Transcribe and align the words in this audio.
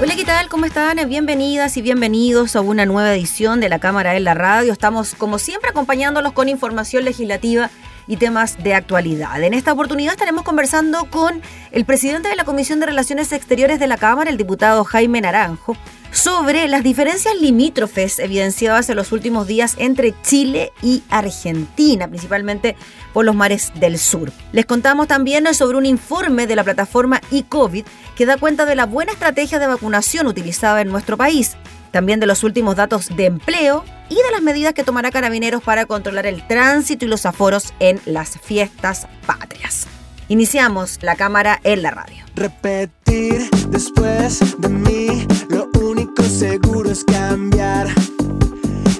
Hola, 0.00 0.14
¿qué 0.14 0.24
tal? 0.24 0.48
¿Cómo 0.48 0.64
están? 0.64 0.96
Bienvenidas 1.08 1.76
y 1.76 1.82
bienvenidos 1.82 2.54
a 2.54 2.60
una 2.60 2.86
nueva 2.86 3.12
edición 3.12 3.58
de 3.58 3.68
la 3.68 3.80
Cámara 3.80 4.14
en 4.14 4.22
la 4.22 4.32
Radio. 4.32 4.72
Estamos, 4.72 5.16
como 5.16 5.40
siempre, 5.40 5.70
acompañándolos 5.70 6.32
con 6.34 6.48
información 6.48 7.04
legislativa 7.04 7.68
y 8.06 8.16
temas 8.16 8.62
de 8.62 8.74
actualidad. 8.74 9.42
En 9.42 9.54
esta 9.54 9.72
oportunidad 9.72 10.12
estaremos 10.12 10.44
conversando 10.44 11.06
con 11.10 11.42
el 11.72 11.84
presidente 11.84 12.28
de 12.28 12.36
la 12.36 12.44
Comisión 12.44 12.78
de 12.78 12.86
Relaciones 12.86 13.32
Exteriores 13.32 13.80
de 13.80 13.88
la 13.88 13.96
Cámara, 13.98 14.30
el 14.30 14.36
diputado 14.36 14.84
Jaime 14.84 15.20
Naranjo, 15.20 15.76
sobre 16.12 16.68
las 16.68 16.82
diferencias 16.82 17.34
limítrofes 17.40 18.18
evidenciadas 18.18 18.88
en 18.88 18.96
los 18.96 19.12
últimos 19.12 19.46
días 19.46 19.74
entre 19.78 20.14
Chile 20.22 20.72
y 20.82 21.02
Argentina, 21.10 22.08
principalmente 22.08 22.76
por 23.12 23.24
los 23.24 23.34
mares 23.34 23.72
del 23.74 23.98
sur. 23.98 24.32
Les 24.52 24.66
contamos 24.66 25.08
también 25.08 25.52
sobre 25.54 25.78
un 25.78 25.86
informe 25.86 26.46
de 26.46 26.56
la 26.56 26.64
plataforma 26.64 27.20
eCovid 27.30 27.84
que 28.16 28.26
da 28.26 28.36
cuenta 28.36 28.66
de 28.66 28.74
la 28.74 28.86
buena 28.86 29.12
estrategia 29.12 29.58
de 29.58 29.66
vacunación 29.66 30.26
utilizada 30.26 30.80
en 30.80 30.88
nuestro 30.88 31.16
país, 31.16 31.56
también 31.90 32.20
de 32.20 32.26
los 32.26 32.44
últimos 32.44 32.76
datos 32.76 33.08
de 33.14 33.26
empleo 33.26 33.84
y 34.08 34.16
de 34.16 34.30
las 34.32 34.42
medidas 34.42 34.74
que 34.74 34.84
tomará 34.84 35.10
Carabineros 35.10 35.62
para 35.62 35.86
controlar 35.86 36.26
el 36.26 36.46
tránsito 36.46 37.04
y 37.04 37.08
los 37.08 37.26
aforos 37.26 37.72
en 37.80 38.00
las 38.04 38.38
fiestas 38.38 39.06
patrias. 39.26 39.86
Iniciamos 40.28 40.98
la 41.02 41.16
cámara 41.16 41.58
en 41.64 41.82
la 41.82 41.90
radio. 41.90 42.24
Repetir 42.34 43.48
después 43.68 44.40
de 44.58 44.68
mí, 44.68 45.26
lo 45.48 45.68
único 45.80 45.97
seguro 46.24 46.90
es 46.90 47.04
cambiar. 47.04 47.88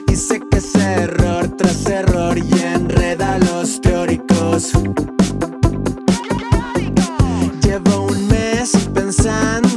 Y 0.06 0.16
sé 0.16 0.41
que 0.50 0.58
es 0.58 0.74
error 0.74 1.48
tras 1.56 1.86
error 1.86 2.36
y 2.38 2.50
enreda 2.62 3.34
a 3.34 3.38
los 3.38 3.80
teóricos. 3.80 4.72
Llevo 7.62 8.06
un 8.06 8.28
mes 8.28 8.72
pensando 8.94 9.67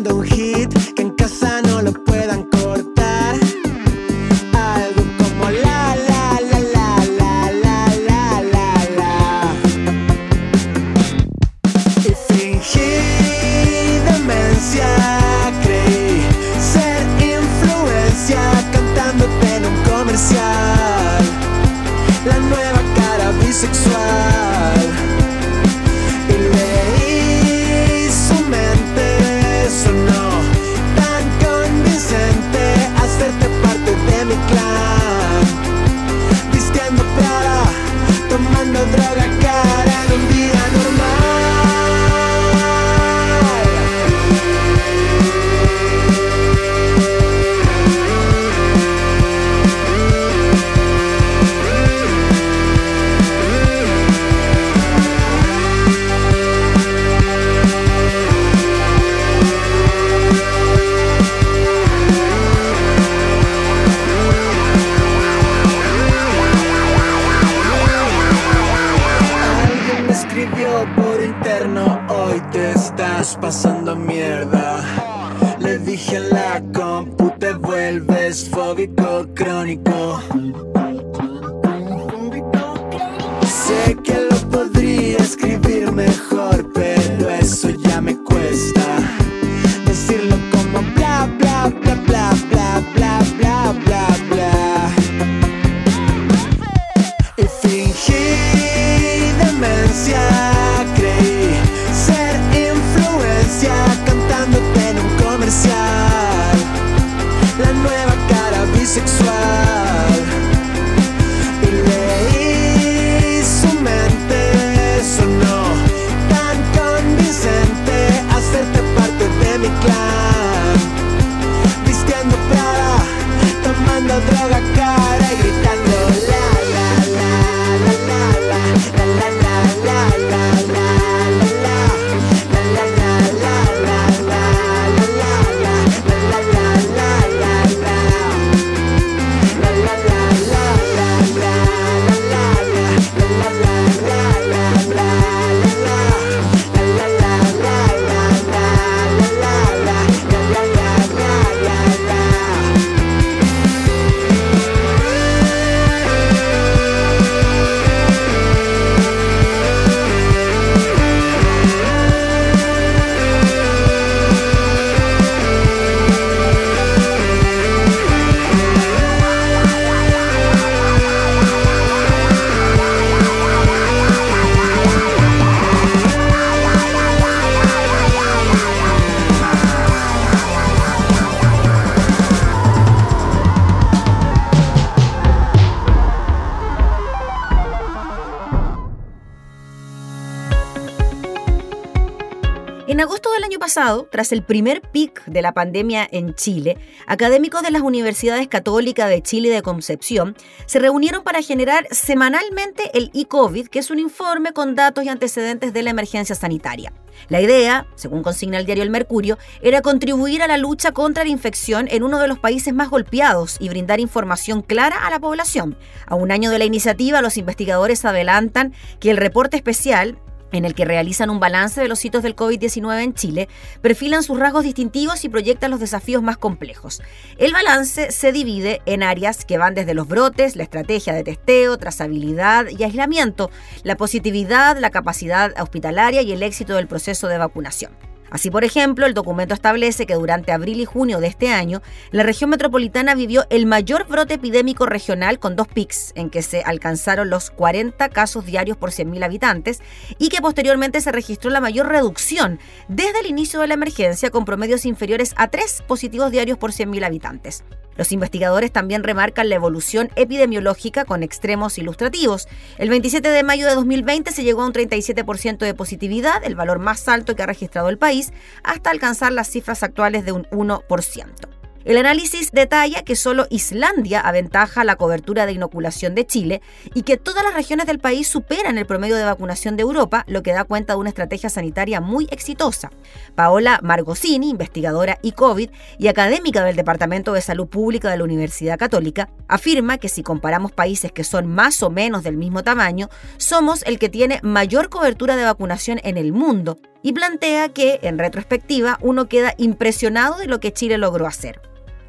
agosto 193.02 193.32
del 193.32 193.44
año 193.44 193.60
pasado, 193.60 194.08
tras 194.12 194.32
el 194.32 194.44
primer 194.44 194.82
pic 194.82 195.26
de 195.26 195.42
la 195.42 195.54
pandemia 195.54 196.08
en 196.12 196.36
Chile, 196.36 196.78
académicos 197.08 197.64
de 197.64 197.72
las 197.72 197.82
universidades 197.82 198.48
católicas 198.48 199.10
de 199.10 199.22
Chile 199.22 199.50
de 199.50 199.62
Concepción 199.62 200.36
se 200.68 200.80
reunieron 200.80 201.24
para 201.24 201.42
generar 201.42 201.88
semanalmente 201.92 202.92
el 202.94 203.10
e-COVID, 203.14 203.68
que 203.68 203.80
es 203.80 203.90
un 203.92 204.00
informe 204.00 204.54
con 204.54 204.76
datos 204.76 205.04
y 205.04 205.10
antecedentes 205.10 205.74
de 205.74 205.84
la 205.84 205.90
emergencia 205.90 206.36
sanitaria. 206.36 206.94
La 207.30 207.42
idea, 207.42 207.88
según 207.96 208.24
consigna 208.24 208.58
el 208.58 208.66
diario 208.66 208.84
El 208.84 208.90
Mercurio, 208.90 209.38
era 209.62 209.82
contribuir 209.82 210.44
a 210.44 210.48
la 210.48 210.58
lucha 210.58 210.92
contra 210.92 211.24
la 211.24 211.30
infección 211.30 211.88
en 211.90 212.04
uno 212.04 212.20
de 212.20 212.28
los 212.28 212.40
países 212.40 212.74
más 212.74 212.90
golpeados 212.90 213.58
y 213.60 213.70
brindar 213.70 214.00
información 214.00 214.62
clara 214.62 215.06
a 215.06 215.10
la 215.10 215.20
población. 215.20 215.78
A 216.06 216.16
un 216.16 216.32
año 216.32 216.52
de 216.52 216.60
la 216.60 216.66
iniciativa, 216.66 217.22
los 217.22 217.38
investigadores 217.38 218.06
adelantan 218.06 218.74
que 219.00 219.12
el 219.12 219.18
reporte 219.18 219.58
especial 219.58 220.18
en 220.52 220.66
el 220.66 220.76
que 220.76 220.86
realizan 220.86 221.30
un 221.30 221.40
balance 221.40 221.82
de 221.82 221.88
los 221.88 222.04
hitos 222.04 222.24
del 222.24 222.36
COVID-19 222.36 223.04
en 223.04 223.14
Chile, 223.14 223.50
perfilan 223.82 224.24
sus 224.24 224.40
rasgos 224.40 224.64
distintivos 224.64 225.24
y 225.24 225.30
proyectan 225.30 225.72
los 225.72 225.80
desafíos 225.80 226.22
más 226.24 226.38
complejos. 226.38 227.02
El 227.38 227.54
balance 227.54 228.12
se 228.12 228.32
divide 228.32 228.82
en 228.86 229.04
áreas 229.04 229.46
que 229.46 229.58
van 229.58 229.74
desde 229.74 229.94
los 229.94 230.08
brotes, 230.08 230.56
la 230.56 230.64
estrategia 230.64 231.14
de 231.14 231.24
testeo, 231.24 231.78
trazabilidad 231.78 232.68
y 232.68 232.84
aislamiento, 232.84 233.50
la 233.84 233.98
positividad, 233.98 234.78
la 234.78 234.90
capacidad 234.90 235.54
hospitalaria 235.62 236.22
y 236.22 236.32
el 236.32 236.44
éxito 236.44 236.76
del 236.76 236.88
proceso 236.88 237.28
de 237.28 237.38
vacunación. 237.38 238.11
Así, 238.32 238.50
por 238.50 238.64
ejemplo, 238.64 239.06
el 239.06 239.14
documento 239.14 239.54
establece 239.54 240.06
que 240.06 240.14
durante 240.14 240.54
abril 240.54 240.80
y 240.80 240.86
junio 240.86 241.20
de 241.20 241.28
este 241.28 241.50
año, 241.50 241.82
la 242.12 242.24
región 242.24 242.50
metropolitana 242.50 243.14
vivió 243.14 243.46
el 243.50 243.66
mayor 243.66 244.08
brote 244.08 244.36
epidémico 244.36 244.86
regional 244.86 245.38
con 245.38 245.58
dos 245.58 245.68
pics, 245.68 246.14
en 246.16 246.30
que 246.30 246.42
se 246.42 246.64
alcanzaron 246.64 247.30
los 247.30 247.52
40 247.52 248.08
casos 248.10 248.46
diarios 248.46 248.78
por 248.78 248.92
100.000 248.92 249.26
habitantes 249.26 249.82
y 250.18 250.30
que 250.30 250.42
posteriormente 250.42 251.02
se 251.02 251.12
registró 251.12 251.52
la 251.52 251.60
mayor 251.60 251.90
reducción 251.90 252.60
desde 252.88 253.20
el 253.20 253.26
inicio 253.26 253.60
de 253.60 253.68
la 253.68 253.74
emergencia 253.74 254.32
con 254.32 254.46
promedios 254.46 254.86
inferiores 254.86 255.34
a 255.36 255.50
3 255.50 255.84
positivos 255.86 256.32
diarios 256.32 256.58
por 256.58 256.72
100.000 256.72 257.06
habitantes. 257.06 257.66
Los 258.02 258.12
investigadores 258.12 258.72
también 258.72 259.04
remarcan 259.04 259.48
la 259.48 259.54
evolución 259.54 260.10
epidemiológica 260.16 261.06
con 261.06 261.22
extremos 261.22 261.78
ilustrativos. 261.78 262.48
El 262.80 262.90
27 262.90 263.30
de 263.30 263.44
mayo 263.44 263.68
de 263.68 263.76
2020 263.76 264.32
se 264.32 264.44
llegó 264.44 264.64
a 264.64 264.66
un 264.66 264.74
37% 264.74 265.60
de 265.60 265.76
positividad, 265.76 266.44
el 266.44 266.56
valor 266.56 266.80
más 266.80 267.08
alto 267.08 267.36
que 267.36 267.44
ha 267.44 267.46
registrado 267.46 267.90
el 267.90 268.00
país, 268.00 268.34
hasta 268.64 268.90
alcanzar 268.90 269.34
las 269.34 269.52
cifras 269.52 269.84
actuales 269.84 270.26
de 270.26 270.32
un 270.32 270.46
1%. 270.46 271.61
El 271.84 271.98
análisis 271.98 272.52
detalla 272.52 273.02
que 273.02 273.16
solo 273.16 273.48
Islandia 273.50 274.20
aventaja 274.20 274.84
la 274.84 274.98
cobertura 274.98 275.48
de 275.48 275.54
inoculación 275.54 276.14
de 276.14 276.28
Chile 276.28 276.62
y 276.94 277.02
que 277.02 277.18
todas 277.18 277.44
las 277.44 277.56
regiones 277.56 277.88
del 277.88 277.98
país 277.98 278.28
superan 278.28 278.78
el 278.78 278.86
promedio 278.86 279.16
de 279.16 279.24
vacunación 279.24 279.78
de 279.78 279.82
Europa, 279.82 280.24
lo 280.28 280.44
que 280.44 280.54
da 280.54 280.64
cuenta 280.64 280.94
de 280.94 281.00
una 281.00 281.10
estrategia 281.10 281.50
sanitaria 281.50 282.00
muy 282.00 282.28
exitosa. 282.30 282.92
Paola 283.34 283.80
Margosini, 283.82 284.52
investigadora 284.52 285.18
y 285.24 285.32
COVID 285.32 285.72
y 285.98 286.08
académica 286.08 286.64
del 286.64 286.76
Departamento 286.76 287.34
de 287.34 287.42
Salud 287.42 287.68
Pública 287.68 288.12
de 288.12 288.18
la 288.18 288.26
Universidad 288.26 288.78
Católica, 288.78 289.30
afirma 289.48 289.98
que 289.98 290.10
si 290.10 290.22
comparamos 290.22 290.72
países 290.72 291.12
que 291.12 291.24
son 291.24 291.48
más 291.48 291.82
o 291.82 291.90
menos 291.90 292.22
del 292.24 292.38
mismo 292.38 292.64
tamaño, 292.64 293.10
somos 293.38 293.82
el 293.88 293.98
que 293.98 294.10
tiene 294.10 294.40
mayor 294.44 294.90
cobertura 294.90 295.36
de 295.36 295.46
vacunación 295.46 296.00
en 296.04 296.18
el 296.18 296.32
mundo 296.32 296.78
y 297.04 297.14
plantea 297.14 297.70
que, 297.70 298.00
en 298.04 298.18
retrospectiva, 298.18 298.98
uno 299.02 299.28
queda 299.28 299.54
impresionado 299.58 300.38
de 300.38 300.48
lo 300.48 300.60
que 300.60 300.74
Chile 300.74 300.98
logró 300.98 301.28
hacer. 301.28 301.62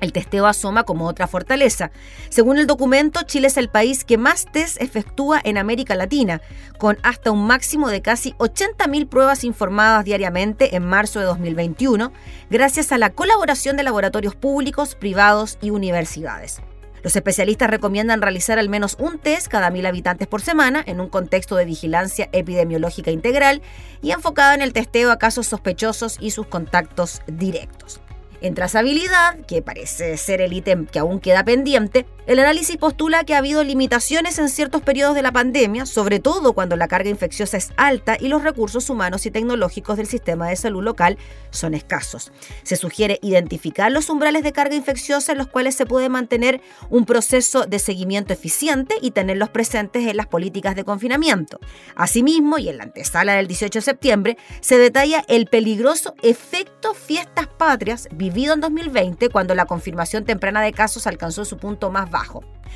El 0.02 0.12
testeo 0.12 0.46
asoma 0.46 0.82
como 0.82 1.06
otra 1.06 1.28
fortaleza. 1.28 1.92
Según 2.28 2.58
el 2.58 2.66
documento, 2.66 3.22
Chile 3.22 3.46
es 3.46 3.56
el 3.56 3.68
país 3.68 4.04
que 4.04 4.18
más 4.18 4.46
test 4.50 4.82
efectúa 4.82 5.40
en 5.44 5.58
América 5.58 5.94
Latina, 5.94 6.40
con 6.76 6.98
hasta 7.04 7.30
un 7.30 7.46
máximo 7.46 7.88
de 7.88 8.02
casi 8.02 8.32
80.000 8.32 9.08
pruebas 9.08 9.44
informadas 9.44 10.04
diariamente 10.04 10.74
en 10.74 10.84
marzo 10.84 11.20
de 11.20 11.26
2021, 11.26 12.12
gracias 12.50 12.90
a 12.90 12.98
la 12.98 13.10
colaboración 13.10 13.76
de 13.76 13.84
laboratorios 13.84 14.34
públicos, 14.34 14.96
privados 14.96 15.56
y 15.62 15.70
universidades. 15.70 16.60
Los 17.02 17.16
especialistas 17.16 17.68
recomiendan 17.68 18.22
realizar 18.22 18.58
al 18.58 18.68
menos 18.68 18.96
un 18.98 19.18
test 19.18 19.48
cada 19.48 19.70
mil 19.70 19.86
habitantes 19.86 20.28
por 20.28 20.40
semana 20.40 20.82
en 20.86 21.00
un 21.00 21.08
contexto 21.08 21.56
de 21.56 21.64
vigilancia 21.64 22.28
epidemiológica 22.32 23.10
integral 23.10 23.60
y 24.02 24.12
enfocado 24.12 24.54
en 24.54 24.62
el 24.62 24.72
testeo 24.72 25.10
a 25.10 25.18
casos 25.18 25.48
sospechosos 25.48 26.16
y 26.20 26.30
sus 26.30 26.46
contactos 26.46 27.22
directos. 27.26 28.00
En 28.40 28.54
trazabilidad, 28.54 29.38
que 29.46 29.62
parece 29.62 30.16
ser 30.16 30.40
el 30.40 30.52
ítem 30.52 30.86
que 30.86 30.98
aún 30.98 31.20
queda 31.20 31.44
pendiente, 31.44 32.06
el 32.26 32.38
análisis 32.38 32.76
postula 32.76 33.24
que 33.24 33.34
ha 33.34 33.38
habido 33.38 33.64
limitaciones 33.64 34.38
en 34.38 34.48
ciertos 34.48 34.82
periodos 34.82 35.16
de 35.16 35.22
la 35.22 35.32
pandemia, 35.32 35.86
sobre 35.86 36.20
todo 36.20 36.52
cuando 36.52 36.76
la 36.76 36.86
carga 36.86 37.10
infecciosa 37.10 37.56
es 37.56 37.72
alta 37.76 38.16
y 38.18 38.28
los 38.28 38.44
recursos 38.44 38.88
humanos 38.90 39.26
y 39.26 39.32
tecnológicos 39.32 39.96
del 39.96 40.06
sistema 40.06 40.48
de 40.48 40.54
salud 40.54 40.84
local 40.84 41.18
son 41.50 41.74
escasos. 41.74 42.30
Se 42.62 42.76
sugiere 42.76 43.18
identificar 43.22 43.90
los 43.90 44.08
umbrales 44.08 44.44
de 44.44 44.52
carga 44.52 44.76
infecciosa 44.76 45.32
en 45.32 45.38
los 45.38 45.48
cuales 45.48 45.74
se 45.74 45.84
puede 45.84 46.08
mantener 46.08 46.60
un 46.90 47.06
proceso 47.06 47.66
de 47.66 47.80
seguimiento 47.80 48.32
eficiente 48.32 48.94
y 49.02 49.10
tenerlos 49.10 49.48
presentes 49.48 50.06
en 50.06 50.16
las 50.16 50.28
políticas 50.28 50.76
de 50.76 50.84
confinamiento. 50.84 51.58
Asimismo, 51.96 52.58
y 52.58 52.68
en 52.68 52.78
la 52.78 52.84
antesala 52.84 53.34
del 53.34 53.48
18 53.48 53.80
de 53.80 53.82
septiembre, 53.82 54.38
se 54.60 54.78
detalla 54.78 55.24
el 55.26 55.46
peligroso 55.46 56.14
efecto 56.22 56.94
fiestas 56.94 57.48
patrias 57.48 58.08
vivido 58.14 58.54
en 58.54 58.60
2020 58.60 59.28
cuando 59.30 59.56
la 59.56 59.66
confirmación 59.66 60.24
temprana 60.24 60.62
de 60.62 60.72
casos 60.72 61.08
alcanzó 61.08 61.44
su 61.44 61.58
punto 61.58 61.90
más 61.90 62.11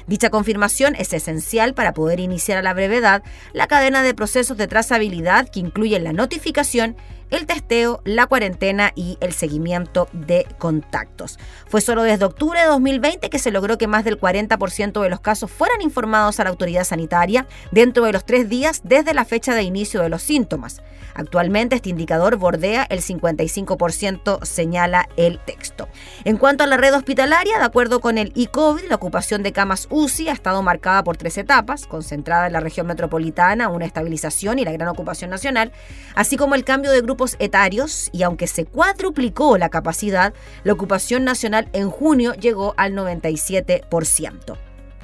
Dicha 0.07 0.31
confirmación 0.31 0.95
es 0.95 1.13
esencial 1.13 1.75
para 1.75 1.93
poder 1.93 2.21
iniciar 2.21 2.59
a 2.59 2.63
la 2.63 2.75
brevedad 2.75 3.23
la 3.53 3.67
cadena 3.67 4.03
de 4.03 4.15
procesos 4.15 4.57
de 4.57 4.69
trazabilidad 4.69 5.49
que 5.49 5.61
incluyen 5.61 6.05
la 6.05 6.13
notificación 6.13 6.97
el 7.31 7.47
testeo, 7.47 8.01
la 8.05 8.27
cuarentena 8.27 8.93
y 8.95 9.19
el 9.21 9.33
seguimiento 9.33 10.09
de 10.13 10.47
contactos. 10.59 11.39
Fue 11.67 11.81
solo 11.81 12.03
desde 12.03 12.25
octubre 12.25 12.61
de 12.61 12.67
2020 12.67 13.31
que 13.31 13.39
se 13.39 13.51
logró 13.51 13.79
que 13.79 13.87
más 13.87 14.05
del 14.05 14.21
40% 14.21 15.03
de 15.03 15.11
los 15.11 15.21
casos 15.21 15.51
fueran 15.51 15.83
informados 15.83 16.39
a 16.41 16.45
la 16.45 16.51
autoridad 16.51 16.85
sanitaria 16.85 17.47
dentro 17.73 18.05
de 18.05 18.13
los 18.13 18.25
tres 18.25 18.49
días 18.49 18.83
desde 18.85 19.15
la 19.15 19.25
fecha 19.25 19.55
de 19.55 19.63
inicio 19.63 20.03
de 20.03 20.09
los 20.09 20.23
síntomas. 20.23 20.83
Actualmente 21.17 21.77
este 21.77 21.89
indicador 21.89 22.37
bordea 22.37 22.87
el 22.91 23.01
55%, 23.01 24.45
señala 24.45 25.09
el 25.17 25.39
texto. 25.39 25.89
En 26.25 26.37
cuanto 26.37 26.63
a 26.63 26.67
la 26.67 26.77
red 26.77 26.95
hospitalaria, 26.95 27.59
de 27.59 27.65
acuerdo 27.65 28.01
con 28.01 28.19
el 28.19 28.35
e-COVID, 28.37 28.85
la 28.91 28.97
ocupación 28.97 29.43
de 29.43 29.53
camas 29.53 29.89
UCI 29.89 30.29
ha 30.29 30.33
estado 30.33 30.63
marcada 30.63 31.03
por 31.05 31.17
tres 31.17 31.39
etapas, 31.39 31.87
concentrada 31.87 32.49
en 32.49 32.53
la 32.53 32.61
región 32.61 32.87
metropolitana, 32.87 33.71
una 33.71 33.87
estabilización 33.87 34.59
y 34.59 34.67
la 34.67 34.73
gran 34.73 34.89
ocupación 34.89 35.31
nacional, 35.31 35.73
así 36.15 36.37
como 36.37 36.55
el 36.55 36.65
cambio 36.65 36.91
de 36.91 37.01
grupo 37.01 37.16
etarios 37.39 38.11
y 38.13 38.23
aunque 38.23 38.47
se 38.47 38.65
cuadruplicó 38.65 39.59
la 39.59 39.71
capacidad, 39.71 40.35
la 40.65 40.73
ocupación 40.73 41.25
nacional 41.25 41.69
en 41.73 41.91
junio 41.91 42.35
llegó 42.35 42.75
al 42.77 42.93
97%. 42.93 44.59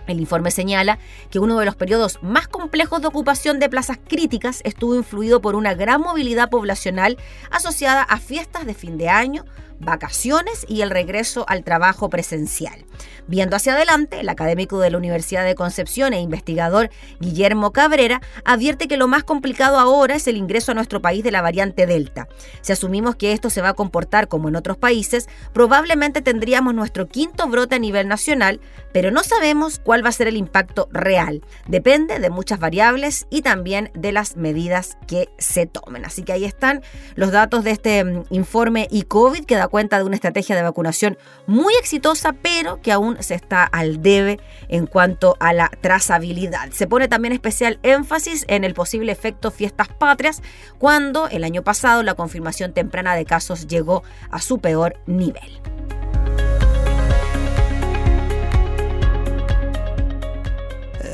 El 0.06 0.20
informe 0.20 0.50
señala 0.50 0.98
que 1.30 1.38
uno 1.38 1.58
de 1.58 1.64
los 1.64 1.76
periodos 1.76 2.18
más 2.22 2.48
complejos 2.48 3.00
de 3.00 3.08
ocupación 3.08 3.58
de 3.60 3.68
plazas 3.68 3.98
críticas 4.06 4.60
estuvo 4.64 4.96
influido 4.96 5.40
por 5.40 5.54
una 5.54 5.74
gran 5.74 6.00
movilidad 6.00 6.50
poblacional 6.50 7.18
asociada 7.50 8.02
a 8.02 8.18
fiestas 8.18 8.66
de 8.66 8.74
fin 8.74 8.98
de 8.98 9.08
año, 9.08 9.44
vacaciones 9.82 10.64
y 10.68 10.80
el 10.82 10.90
regreso 10.90 11.44
al 11.48 11.64
trabajo 11.64 12.08
presencial. 12.08 12.84
Viendo 13.26 13.56
hacia 13.56 13.74
adelante, 13.74 14.20
el 14.20 14.28
académico 14.28 14.80
de 14.80 14.90
la 14.90 14.98
Universidad 14.98 15.44
de 15.44 15.54
Concepción 15.54 16.12
e 16.12 16.20
investigador 16.20 16.90
Guillermo 17.20 17.72
Cabrera 17.72 18.20
advierte 18.44 18.88
que 18.88 18.96
lo 18.96 19.08
más 19.08 19.24
complicado 19.24 19.78
ahora 19.78 20.16
es 20.16 20.26
el 20.26 20.36
ingreso 20.36 20.72
a 20.72 20.74
nuestro 20.74 21.00
país 21.00 21.22
de 21.22 21.30
la 21.30 21.42
variante 21.42 21.86
Delta. 21.86 22.28
Si 22.60 22.72
asumimos 22.72 23.16
que 23.16 23.32
esto 23.32 23.50
se 23.50 23.62
va 23.62 23.70
a 23.70 23.74
comportar 23.74 24.28
como 24.28 24.48
en 24.48 24.56
otros 24.56 24.76
países, 24.76 25.28
probablemente 25.52 26.22
tendríamos 26.22 26.74
nuestro 26.74 27.06
quinto 27.06 27.48
brote 27.48 27.76
a 27.76 27.78
nivel 27.78 28.08
nacional, 28.08 28.60
pero 28.92 29.10
no 29.10 29.22
sabemos 29.22 29.80
cuál 29.82 30.04
va 30.04 30.08
a 30.08 30.12
ser 30.12 30.28
el 30.28 30.36
impacto 30.36 30.88
real. 30.92 31.42
Depende 31.66 32.18
de 32.18 32.30
muchas 32.30 32.58
variables 32.58 33.26
y 33.30 33.42
también 33.42 33.90
de 33.94 34.12
las 34.12 34.36
medidas 34.36 34.98
que 35.06 35.28
se 35.38 35.66
tomen. 35.66 36.04
Así 36.04 36.22
que 36.22 36.32
ahí 36.32 36.44
están 36.44 36.82
los 37.14 37.32
datos 37.32 37.64
de 37.64 37.70
este 37.70 38.04
mm, 38.04 38.24
informe 38.30 38.88
y 38.90 39.02
COVID 39.02 39.44
que 39.44 39.56
da 39.56 39.68
cuenta 39.72 39.96
de 39.96 40.04
una 40.04 40.16
estrategia 40.16 40.54
de 40.54 40.62
vacunación 40.62 41.16
muy 41.46 41.72
exitosa, 41.80 42.34
pero 42.34 42.82
que 42.82 42.92
aún 42.92 43.16
se 43.20 43.34
está 43.34 43.64
al 43.64 44.02
debe 44.02 44.38
en 44.68 44.86
cuanto 44.86 45.34
a 45.40 45.54
la 45.54 45.70
trazabilidad. 45.80 46.70
Se 46.72 46.86
pone 46.86 47.08
también 47.08 47.32
especial 47.32 47.78
énfasis 47.82 48.44
en 48.48 48.64
el 48.64 48.74
posible 48.74 49.12
efecto 49.12 49.50
fiestas 49.50 49.88
patrias, 49.88 50.42
cuando 50.78 51.26
el 51.28 51.42
año 51.42 51.62
pasado 51.62 52.02
la 52.02 52.12
confirmación 52.12 52.74
temprana 52.74 53.16
de 53.16 53.24
casos 53.24 53.66
llegó 53.66 54.02
a 54.30 54.42
su 54.42 54.58
peor 54.58 54.98
nivel. 55.06 55.58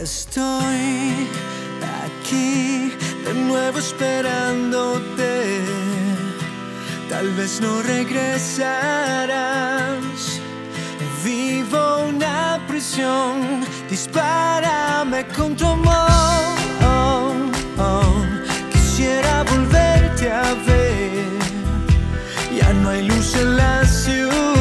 Estoy 0.02 1.28
aquí 2.04 2.92
de 3.24 3.34
nuevo 3.34 3.78
esperándote 3.78 5.77
Tal 7.08 7.28
vez 7.34 7.60
no 7.60 7.82
regresarás. 7.82 8.68
Vivo 11.24 12.04
una 12.08 12.60
prisión, 12.68 13.64
dispárame 13.88 15.26
con 15.36 15.56
tu 15.56 15.66
amor. 15.66 16.08
Quisiera 18.72 19.42
volverte 19.44 20.30
a 20.30 20.54
ver 20.66 20.88
en 23.34 23.56
la 23.56 23.84
ciudad. 23.84 24.57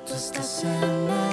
Y 0.00 0.08
tú 0.08 0.14
estás 0.14 0.64
en 0.64 0.82
el 0.82 1.29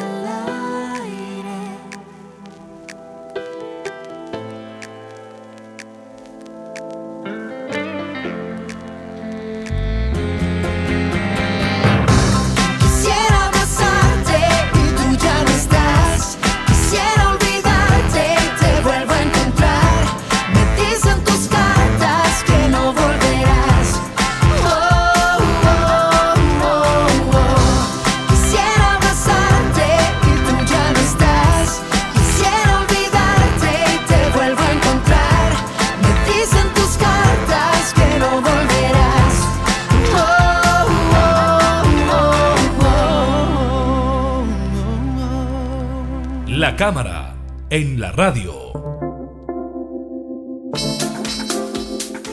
cámara 46.77 47.36
en 47.72 48.00
la 48.00 48.12
radio. 48.12 48.72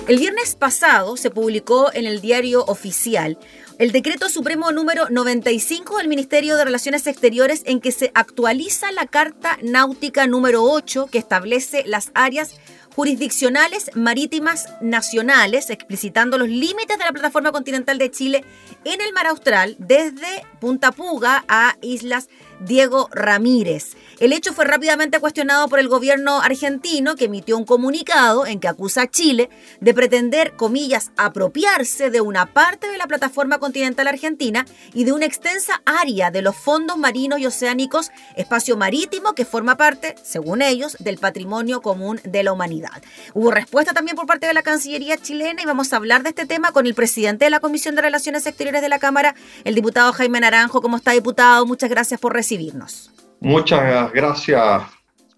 El 0.06 0.18
viernes 0.18 0.54
pasado 0.54 1.16
se 1.16 1.30
publicó 1.30 1.90
en 1.94 2.04
el 2.04 2.20
diario 2.20 2.62
oficial 2.66 3.38
el 3.78 3.90
decreto 3.90 4.28
supremo 4.28 4.70
número 4.70 5.08
95 5.08 5.96
del 5.96 6.08
Ministerio 6.08 6.56
de 6.56 6.64
Relaciones 6.66 7.06
Exteriores 7.06 7.62
en 7.64 7.80
que 7.80 7.90
se 7.90 8.12
actualiza 8.14 8.92
la 8.92 9.06
Carta 9.06 9.58
Náutica 9.62 10.26
número 10.26 10.62
8 10.62 11.08
que 11.10 11.16
establece 11.16 11.82
las 11.86 12.10
áreas 12.12 12.54
jurisdiccionales 12.94 13.90
marítimas 13.94 14.68
nacionales, 14.80 15.70
explicitando 15.70 16.38
los 16.38 16.48
límites 16.48 16.98
de 16.98 17.04
la 17.04 17.12
plataforma 17.12 17.50
continental 17.50 17.98
de 17.98 18.10
Chile 18.10 18.44
en 18.84 19.00
el 19.00 19.12
mar 19.12 19.26
austral 19.26 19.76
desde 19.78 20.44
Punta 20.60 20.92
Puga 20.92 21.44
a 21.48 21.76
Islas 21.80 22.28
Diego 22.60 23.08
Ramírez. 23.12 23.96
El 24.20 24.32
hecho 24.32 24.52
fue 24.52 24.64
rápidamente 24.64 25.18
cuestionado 25.18 25.68
por 25.68 25.78
el 25.78 25.88
gobierno 25.88 26.40
argentino 26.40 27.16
que 27.16 27.24
emitió 27.24 27.58
un 27.58 27.64
comunicado 27.64 28.46
en 28.46 28.60
que 28.60 28.68
acusa 28.68 29.02
a 29.02 29.10
Chile 29.10 29.50
de 29.80 29.92
pretender, 29.92 30.54
comillas, 30.56 31.10
apropiarse 31.16 32.10
de 32.10 32.20
una 32.20 32.46
parte 32.46 32.88
de 32.88 32.96
la 32.96 33.06
plataforma 33.06 33.58
continental 33.58 34.06
argentina 34.06 34.66
y 34.94 35.04
de 35.04 35.12
una 35.12 35.26
extensa 35.26 35.82
área 35.84 36.30
de 36.30 36.42
los 36.42 36.56
fondos 36.56 36.96
marinos 36.96 37.40
y 37.40 37.46
oceánicos, 37.46 38.12
espacio 38.36 38.76
marítimo 38.76 39.34
que 39.34 39.44
forma 39.44 39.76
parte, 39.76 40.14
según 40.22 40.62
ellos, 40.62 40.96
del 41.00 41.18
patrimonio 41.18 41.82
común 41.82 42.20
de 42.24 42.44
la 42.44 42.52
humanidad. 42.52 43.02
Hubo 43.34 43.50
respuesta 43.50 43.92
también 43.92 44.16
por 44.16 44.26
parte 44.26 44.46
de 44.46 44.54
la 44.54 44.62
Cancillería 44.62 45.16
chilena 45.16 45.60
y 45.60 45.66
vamos 45.66 45.92
a 45.92 45.96
hablar 45.96 46.22
de 46.22 46.30
este 46.30 46.46
tema 46.46 46.72
con 46.72 46.86
el 46.86 46.94
presidente 46.94 47.46
de 47.46 47.50
la 47.50 47.60
Comisión 47.60 47.94
de 47.94 48.02
Relaciones 48.02 48.46
Exteriores 48.46 48.74
de 48.81 48.88
la 48.88 48.99
Cámara, 48.99 49.35
el 49.64 49.75
diputado 49.75 50.12
Jaime 50.12 50.40
Naranjo. 50.40 50.81
¿Cómo 50.81 50.97
está, 50.97 51.12
diputado? 51.12 51.66
Muchas 51.66 51.90
gracias 51.90 52.21
por 52.21 52.33
recibirnos. 52.33 53.11
Muchas 53.40 54.12
gracias, 54.12 54.83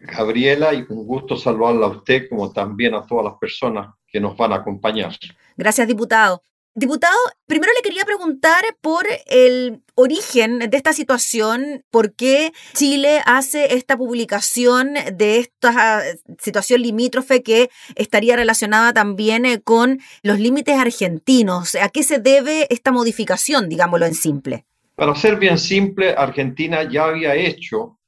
Gabriela, 0.01 0.73
y 0.75 0.85
un 0.89 1.07
gusto 1.07 1.37
saludarla 1.37 1.87
a 1.87 1.91
usted 1.91 2.29
como 2.29 2.53
también 2.53 2.95
a 2.95 3.05
todas 3.05 3.25
las 3.25 3.35
personas 3.35 3.95
que 4.07 4.21
nos 4.21 4.37
van 4.37 4.53
a 4.53 4.57
acompañar. 4.57 5.13
Gracias, 5.57 5.89
diputado. 5.89 6.43
Diputado, 6.79 7.17
primero 7.47 7.73
le 7.75 7.81
quería 7.81 8.05
preguntar 8.05 8.63
por 8.83 9.07
el 9.29 9.81
origen 9.95 10.59
de 10.59 10.77
esta 10.77 10.93
situación, 10.93 11.83
por 11.91 12.15
qué 12.15 12.53
Chile 12.75 13.23
hace 13.25 13.77
esta 13.77 13.97
publicación 13.97 14.93
de 15.15 15.39
esta 15.39 16.03
situación 16.39 16.83
limítrofe 16.83 17.43
que 17.43 17.71
estaría 17.95 18.37
relacionada 18.37 18.93
también 18.93 19.47
eh, 19.47 19.63
con 19.63 20.01
los 20.23 20.39
límites 20.39 20.77
argentinos. 20.77 21.77
¿A 21.77 21.89
qué 21.89 22.03
se 22.03 22.19
debe 22.19 22.67
esta 22.69 22.93
modificación, 22.93 23.71
digámoslo 23.71 24.05
en 24.05 24.15
simple? 24.15 24.67
Para 24.97 25.15
ser 25.15 25.39
bien 25.39 25.57
simple, 25.57 26.11
Argentina 26.11 26.83
ya 26.83 27.07
había 27.07 27.35
hecho 27.35 27.99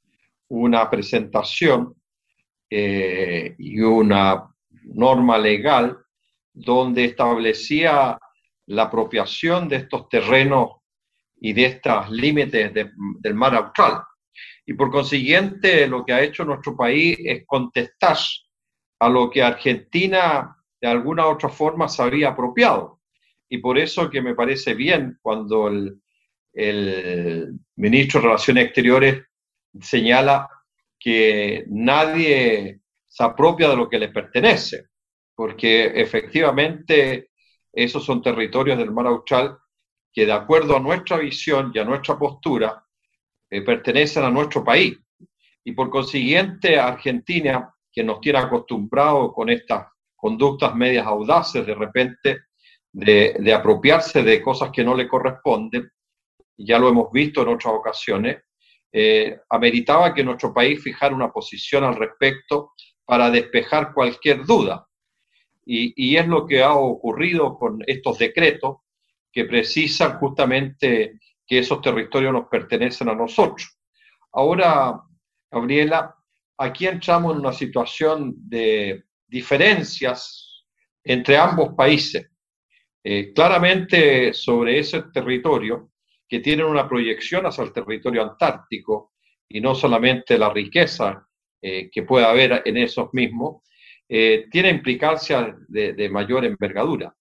una 0.49 0.91
presentación 0.91 1.95
eh, 2.69 3.55
y 3.59 3.81
una 3.81 4.55
norma 4.85 5.39
legal 5.39 5.97
donde 6.53 7.07
establecía 7.07 8.19
la 8.69 8.85
apropiación 8.85 9.69
de 9.69 9.77
estos 9.77 10.09
terrenos 10.09 10.77
y 11.41 11.53
de 11.53 11.65
estos 11.67 12.11
límites 12.11 12.73
de, 12.75 12.91
del 13.21 13.35
mar 13.35 13.55
austral. 13.55 14.03
Y 14.67 14.75
por 14.75 14.91
consiguiente, 14.91 15.87
lo 15.87 16.05
que 16.05 16.13
ha 16.13 16.23
hecho 16.23 16.45
nuestro 16.45 16.77
país 16.77 17.17
es 17.25 17.45
contestar 17.47 18.19
a 18.99 19.09
lo 19.09 19.31
que 19.31 19.43
Argentina 19.43 20.57
de 20.81 20.89
alguna 20.89 21.27
u 21.27 21.31
otra 21.31 21.49
forma 21.49 21.89
se 21.89 22.03
había 22.03 22.31
apropiado. 22.31 23.01
y 23.51 23.59
por 23.59 23.79
eso 23.79 24.11
que 24.11 24.21
me 24.21 24.35
parece 24.35 24.75
bien 24.75 25.19
cuando 25.23 25.69
el, 25.69 25.99
el 26.53 27.59
ministro 27.77 28.21
de 28.21 28.27
Relaciones 28.27 28.67
Exteriores 28.67 29.23
señala 29.81 30.49
que 30.99 31.65
nadie 31.69 32.81
se 33.07 33.25
apropia 33.25 33.71
de 33.71 33.77
lo 33.77 33.89
que 33.89 33.99
le 33.99 34.09
pertenece, 34.09 34.89
porque 35.35 35.87
efectivamente 35.95 37.28
esos 37.85 38.05
son 38.05 38.21
territorios 38.21 38.77
del 38.77 38.91
mar 38.91 39.07
austral 39.07 39.57
que 40.13 40.27
de 40.27 40.33
acuerdo 40.33 40.77
a 40.77 40.81
nuestra 40.81 41.17
visión 41.19 41.71
y 41.73 41.79
a 41.79 41.85
nuestra 41.85 42.19
postura 42.19 42.85
eh, 43.49 43.63
pertenecen 43.63 44.25
a 44.25 44.31
nuestro 44.31 44.65
país. 44.65 44.99
Y 45.63 45.73
por 45.73 45.89
consiguiente, 45.89 46.79
Argentina, 46.79 47.73
que 47.93 48.03
nos 48.03 48.21
tiene 48.21 48.41
acostumbrado 48.41 49.33
con 49.33 49.49
estas 49.49 49.87
conductas 50.17 50.75
medias 50.75 51.07
audaces 51.07 51.65
de 51.65 51.75
repente, 51.75 52.39
de, 52.91 53.55
apropiarse 53.55 54.25
de 54.25 54.43
cosas 54.43 54.71
que 54.73 54.83
no 54.83 54.97
le 54.97 55.07
corresponden, 55.07 55.89
ya 56.57 56.79
lo 56.81 56.89
hemos 56.89 57.13
visto 57.13 57.43
en 57.43 57.49
otras 57.49 57.75
ocasiones, 57.75 58.43
eh, 58.91 59.39
ameritaba 59.51 60.13
que 60.13 60.25
nuestro 60.25 60.53
país 60.53 60.83
fijara 60.83 61.15
una 61.15 61.31
posición 61.31 61.85
al 61.85 61.95
respecto 61.95 62.73
para 63.05 63.31
despejar 63.31 63.93
cualquier 63.95 64.45
duda. 64.45 64.88
Y, 65.71 66.17
es 66.17 66.27
lo 66.27 66.47
que 66.47 66.63
ha 66.63 66.73
ocurrido 66.73 67.59
con 67.59 67.85
estos 67.87 68.17
decretos 68.17 68.79
que 69.31 69.45
precisan 69.45 70.19
justamente 70.19 71.21
que 71.47 71.59
esos 71.59 71.83
territorios 71.83 72.33
nos 72.33 72.49
pertenecen 72.49 73.11
a 73.11 73.15
nosotros. 73.15 73.79
Ahora, 74.33 74.99
Gabriela, 75.51 76.15
aquí 76.57 76.87
entramos 76.87 77.35
en 77.35 77.41
una 77.41 77.53
situación 77.53 78.35
de 78.49 79.05
diferencias 79.27 80.65
entre 81.05 81.37
ambos 81.37 81.75
países. 81.75 82.31
Eh, 83.05 83.35
claramente 83.35 84.33
sobre 84.33 84.79
ese 84.79 85.03
territorio 85.13 85.91
que 86.27 86.41
tienen 86.41 86.65
una 86.65 86.89
proyección 86.89 87.45
hacia 87.45 87.65
el 87.65 87.75
territorio 87.75 88.23
antártico 88.23 89.13
y 89.47 89.61
no 89.61 89.75
solamente 89.75 90.39
la 90.39 90.51
riqueza 90.51 91.29
eh, 91.61 91.91
que 91.91 92.05
puede 92.05 92.25
haber 92.25 92.63
en 92.65 92.79
esos 92.79 93.13
mismos, 93.13 93.68
eh, 94.09 94.47
tiene 94.51 94.71
implicancias 94.71 95.55
de, 95.69 96.09
mayor 96.11 96.45
envergadura. 96.45 97.15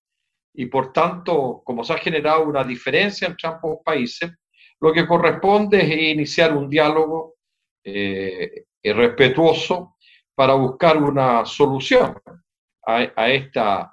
Y 0.53 0.67
por 0.67 0.94
tanto, 0.94 1.62
como 1.63 1.84
se 1.84 1.94
ha 1.94 1.98
generado 1.98 2.44
una 2.44 2.63
diferencia 2.63 3.27
entre 3.27 3.50
ambos 3.50 3.79
países, 3.84 4.32
lo 4.79 4.94
que 4.94 5.06
corresponde 5.06 5.82
es 5.82 6.13
iniciar 6.13 6.56
un 6.56 6.70
diálogo 6.70 7.36
eh, 7.84 8.65
respetuoso 8.84 9.98
para 10.34 10.53
buscar 10.53 10.98
una 10.98 11.46
solución 11.46 12.15
a, 12.86 13.12
a 13.15 13.29
esta 13.29 13.91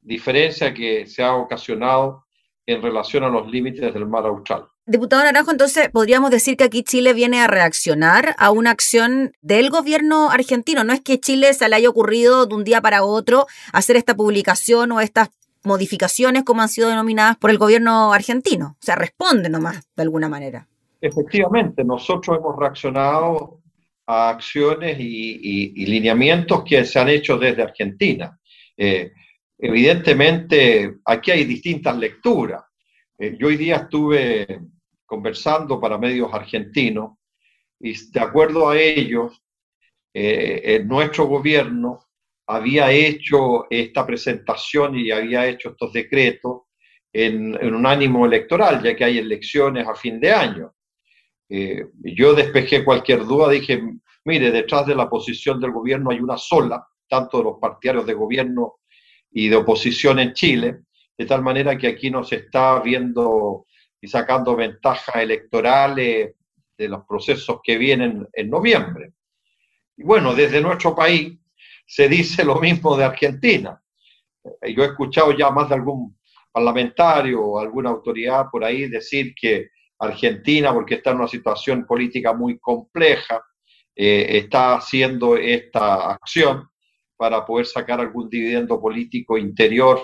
diferencia 0.00 0.72
que 0.74 1.06
se 1.06 1.22
ha 1.22 1.34
ocasionado 1.34 2.26
en 2.66 2.82
relación 2.82 3.24
a 3.24 3.28
los 3.28 3.50
límites 3.50 3.92
del 3.92 4.06
mar 4.06 4.26
austral. 4.26 4.69
Diputado 4.86 5.22
Naranjo, 5.22 5.52
entonces 5.52 5.88
podríamos 5.90 6.30
decir 6.30 6.56
que 6.56 6.64
aquí 6.64 6.82
Chile 6.82 7.12
viene 7.12 7.40
a 7.40 7.46
reaccionar 7.46 8.34
a 8.38 8.50
una 8.50 8.70
acción 8.70 9.32
del 9.40 9.70
gobierno 9.70 10.30
argentino. 10.30 10.84
No 10.84 10.92
es 10.92 11.00
que 11.00 11.20
Chile 11.20 11.54
se 11.54 11.68
le 11.68 11.76
haya 11.76 11.88
ocurrido 11.88 12.46
de 12.46 12.54
un 12.54 12.64
día 12.64 12.80
para 12.80 13.04
otro 13.04 13.46
hacer 13.72 13.96
esta 13.96 14.16
publicación 14.16 14.90
o 14.92 15.00
estas 15.00 15.30
modificaciones 15.62 16.42
como 16.44 16.62
han 16.62 16.68
sido 16.68 16.88
denominadas 16.88 17.36
por 17.36 17.50
el 17.50 17.58
gobierno 17.58 18.12
argentino. 18.12 18.76
O 18.80 18.82
sea, 18.84 18.96
responde 18.96 19.48
nomás 19.48 19.80
de 19.94 20.02
alguna 20.02 20.28
manera. 20.28 20.66
Efectivamente, 21.00 21.84
nosotros 21.84 22.38
hemos 22.38 22.58
reaccionado 22.58 23.60
a 24.06 24.30
acciones 24.30 24.96
y, 24.98 25.86
lineamientos 25.86 26.64
que 26.64 26.84
se 26.84 26.98
han 26.98 27.10
hecho 27.10 27.38
desde 27.38 27.62
Argentina. 27.62 28.38
Eh, 28.76 29.12
Evidentemente, 29.62 30.96
aquí 31.04 31.30
hay 31.30 31.44
distintas 31.44 31.96
lecturas. 31.98 32.62
Eh, 33.20 33.36
yo 33.38 33.48
hoy 33.48 33.58
día 33.58 33.76
estuve 33.76 34.62
conversando 35.04 35.78
para 35.78 35.98
medios 35.98 36.32
argentinos 36.32 37.18
y 37.78 37.92
de 38.10 38.20
acuerdo 38.20 38.70
a 38.70 38.78
ellos, 38.78 39.42
eh, 40.14 40.82
nuestro 40.86 41.26
gobierno 41.26 42.06
había 42.46 42.90
hecho 42.90 43.66
esta 43.68 44.06
presentación 44.06 44.96
y 44.96 45.10
había 45.10 45.46
hecho 45.46 45.70
estos 45.70 45.92
decretos 45.92 46.62
en, 47.12 47.58
en, 47.60 47.74
un 47.74 47.86
ánimo 47.86 48.24
electoral, 48.24 48.82
ya 48.82 48.96
que 48.96 49.04
hay 49.04 49.18
elecciones 49.18 49.86
a 49.86 49.94
fin 49.94 50.18
de 50.18 50.32
año. 50.32 50.74
Eh, 51.48 51.88
yo 52.02 52.32
despejé 52.32 52.82
cualquier 52.84 53.26
duda, 53.26 53.50
dije, 53.50 53.82
mire, 54.24 54.50
detrás 54.50 54.86
de 54.86 54.94
la 54.94 55.10
posición 55.10 55.60
del 55.60 55.72
gobierno 55.72 56.10
hay 56.10 56.20
una 56.20 56.38
sola, 56.38 56.86
tanto 57.06 57.38
de 57.38 57.44
los 57.44 57.58
partidarios 57.60 58.06
de 58.06 58.14
gobierno 58.14 58.76
y 59.30 59.48
de 59.48 59.56
oposición 59.56 60.20
en 60.20 60.32
Chile, 60.32 60.84
de 61.20 61.26
tal 61.26 61.42
manera 61.42 61.76
que 61.76 61.86
aquí 61.86 62.10
no 62.10 62.24
se 62.24 62.36
está 62.36 62.80
viendo 62.80 63.66
y 64.00 64.08
sacando 64.08 64.56
ventajas 64.56 65.16
electorales 65.16 66.34
de 66.78 66.88
los 66.88 67.04
procesos 67.04 67.60
que 67.62 67.76
vienen 67.76 68.26
en 68.32 68.48
noviembre. 68.48 69.12
Y 69.98 70.02
bueno, 70.02 70.34
desde 70.34 70.62
nuestro 70.62 70.94
país 70.94 71.38
se 71.86 72.08
dice 72.08 72.42
lo 72.42 72.58
mismo 72.58 72.96
de 72.96 73.04
Argentina. 73.04 73.78
Yo 74.42 74.82
he 74.82 74.86
escuchado 74.86 75.36
ya 75.36 75.50
más 75.50 75.68
de 75.68 75.74
algún 75.74 76.18
parlamentario 76.50 77.42
o 77.44 77.58
alguna 77.58 77.90
autoridad 77.90 78.46
por 78.50 78.64
ahí 78.64 78.88
decir 78.88 79.34
que 79.38 79.68
Argentina, 79.98 80.72
porque 80.72 80.94
está 80.94 81.10
en 81.10 81.18
una 81.18 81.28
situación 81.28 81.84
política 81.84 82.32
muy 82.32 82.58
compleja, 82.58 83.42
eh, 83.94 84.38
está 84.38 84.76
haciendo 84.76 85.36
esta 85.36 86.12
acción 86.12 86.66
para 87.14 87.44
poder 87.44 87.66
sacar 87.66 88.00
algún 88.00 88.30
dividendo 88.30 88.80
político 88.80 89.36
interior 89.36 90.00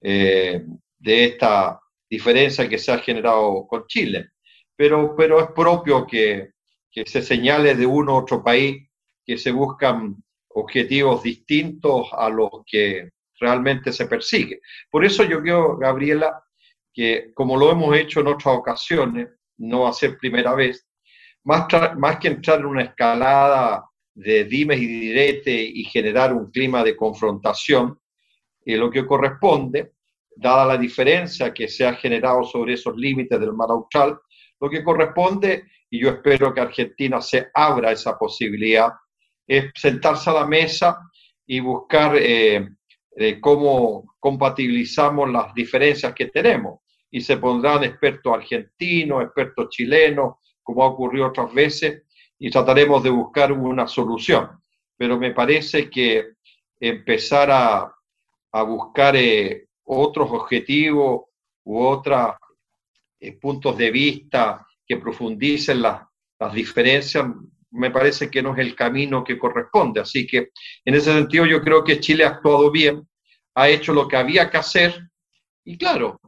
eh, 0.00 0.64
de 0.98 1.24
esta 1.24 1.80
diferencia 2.08 2.68
que 2.68 2.78
se 2.78 2.92
ha 2.92 2.98
generado 2.98 3.66
con 3.66 3.86
Chile. 3.86 4.30
Pero, 4.76 5.14
pero 5.16 5.40
es 5.40 5.50
propio 5.52 6.06
que, 6.06 6.50
que 6.90 7.04
se 7.06 7.22
señale 7.22 7.74
de 7.74 7.86
uno 7.86 8.14
u 8.14 8.16
otro 8.16 8.42
país 8.42 8.88
que 9.24 9.36
se 9.38 9.50
buscan 9.50 10.16
objetivos 10.48 11.22
distintos 11.22 12.08
a 12.12 12.28
los 12.28 12.50
que 12.66 13.10
realmente 13.38 13.92
se 13.92 14.06
persigue. 14.06 14.60
Por 14.90 15.04
eso 15.04 15.24
yo 15.24 15.40
creo, 15.42 15.76
Gabriela, 15.76 16.42
que 16.92 17.32
como 17.34 17.56
lo 17.56 17.70
hemos 17.70 17.94
hecho 17.96 18.20
en 18.20 18.28
otras 18.28 18.56
ocasiones, 18.56 19.28
no 19.58 19.80
va 19.80 19.90
a 19.90 20.18
primera 20.18 20.54
vez, 20.54 20.86
más, 21.44 21.66
más 21.98 22.18
que 22.18 22.28
entrar 22.28 22.60
en 22.60 22.66
una 22.66 22.82
escalada 22.82 23.84
de 24.14 24.44
dimes 24.44 24.78
y 24.80 24.86
diretes 24.86 25.70
y 25.74 25.84
generar 25.84 26.32
un 26.32 26.50
clima 26.50 26.82
de 26.82 26.96
confrontación, 26.96 27.98
y 28.66 28.74
lo 28.74 28.90
que 28.90 29.06
corresponde, 29.06 29.92
dada 30.34 30.66
la 30.66 30.76
diferencia 30.76 31.54
que 31.54 31.68
se 31.68 31.86
ha 31.86 31.94
generado 31.94 32.42
sobre 32.42 32.74
esos 32.74 32.96
límites 32.96 33.38
del 33.38 33.52
mar 33.52 33.70
austral, 33.70 34.18
lo 34.60 34.68
que 34.68 34.82
corresponde, 34.82 35.64
y 35.88 36.00
yo 36.00 36.10
espero 36.10 36.52
que 36.52 36.60
Argentina 36.60 37.20
se 37.20 37.48
abra 37.54 37.92
esa 37.92 38.18
posibilidad, 38.18 38.92
es 39.46 39.70
sentarse 39.74 40.30
a 40.30 40.34
la 40.34 40.46
mesa 40.46 40.98
y 41.46 41.60
buscar 41.60 42.16
eh, 42.16 42.68
eh, 43.16 43.40
cómo 43.40 44.16
compatibilizamos 44.18 45.30
las 45.30 45.54
diferencias 45.54 46.12
que 46.12 46.26
tenemos. 46.26 46.80
Y 47.08 47.20
se 47.20 47.36
pondrán 47.36 47.84
expertos 47.84 48.34
argentinos, 48.34 49.22
expertos 49.22 49.68
chilenos, 49.70 50.38
como 50.60 50.82
ha 50.82 50.88
ocurrido 50.88 51.28
otras 51.28 51.54
veces, 51.54 52.02
y 52.36 52.50
trataremos 52.50 53.00
de 53.04 53.10
buscar 53.10 53.52
una 53.52 53.86
solución. 53.86 54.60
Pero 54.96 55.16
me 55.18 55.30
parece 55.30 55.88
que 55.88 56.32
empezar 56.80 57.48
a, 57.52 57.95
a 58.56 58.62
buscar 58.62 59.14
eh, 59.16 59.66
otros 59.84 60.30
objetivos 60.30 61.24
u 61.64 61.78
otros 61.78 62.36
eh, 63.20 63.32
puntos 63.32 63.76
de 63.76 63.90
vista 63.90 64.66
que 64.86 64.96
profundicen 64.96 65.82
las, 65.82 66.02
las 66.38 66.54
diferencias, 66.54 67.26
me 67.72 67.90
parece 67.90 68.30
que 68.30 68.42
no 68.42 68.54
es 68.54 68.60
el 68.60 68.74
camino 68.74 69.22
que 69.22 69.38
corresponde. 69.38 70.00
Así 70.00 70.26
que 70.26 70.52
en 70.86 70.94
ese 70.94 71.12
sentido 71.12 71.44
yo 71.44 71.60
creo 71.60 71.84
que 71.84 72.00
Chile 72.00 72.24
ha 72.24 72.28
actuado 72.28 72.70
bien, 72.70 73.06
ha 73.54 73.68
hecho 73.68 73.92
lo 73.92 74.08
que 74.08 74.16
había 74.16 74.48
que 74.48 74.56
hacer 74.56 75.06
y 75.62 75.76
claro, 75.76 76.18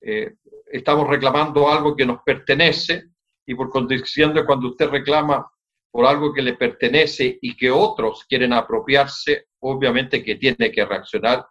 eh, 0.00 0.36
estamos 0.72 1.06
reclamando 1.06 1.70
algo 1.70 1.94
que 1.94 2.06
nos 2.06 2.22
pertenece 2.22 3.08
y 3.44 3.54
por 3.54 3.68
condición 3.68 4.32
de 4.32 4.46
cuando 4.46 4.68
usted 4.68 4.88
reclama 4.88 5.46
por 5.90 6.06
algo 6.06 6.32
que 6.32 6.40
le 6.40 6.54
pertenece 6.54 7.38
y 7.42 7.54
que 7.54 7.70
otros 7.70 8.24
quieren 8.26 8.54
apropiarse, 8.54 9.48
obviamente 9.60 10.24
que 10.24 10.36
tiene 10.36 10.72
que 10.72 10.84
reaccionar 10.86 11.44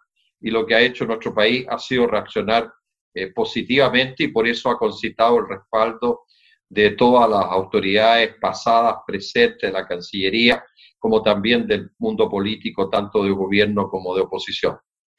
y 0.44 0.50
lo 0.50 0.66
que 0.66 0.74
ha 0.74 0.80
hecho 0.82 1.06
nuestro 1.06 1.34
país 1.34 1.66
ha 1.70 1.78
sido 1.78 2.06
reaccionar 2.06 2.70
eh, 3.14 3.32
positivamente 3.32 4.24
y 4.24 4.28
por 4.28 4.46
eso 4.46 4.68
ha 4.68 4.76
concitado 4.76 5.38
el 5.38 5.48
respaldo 5.48 6.24
de 6.68 6.90
todas 6.90 7.30
las 7.30 7.46
autoridades 7.46 8.34
pasadas, 8.38 8.96
presentes, 9.06 9.62
de 9.62 9.72
la 9.72 9.86
Cancillería, 9.86 10.62
como 10.98 11.22
también 11.22 11.66
del 11.66 11.90
mundo 11.98 12.28
político, 12.28 12.90
tanto 12.90 13.24
de 13.24 13.30
gobierno 13.30 13.88
como 13.88 14.14
de 14.14 14.20
oposición. 14.20 14.76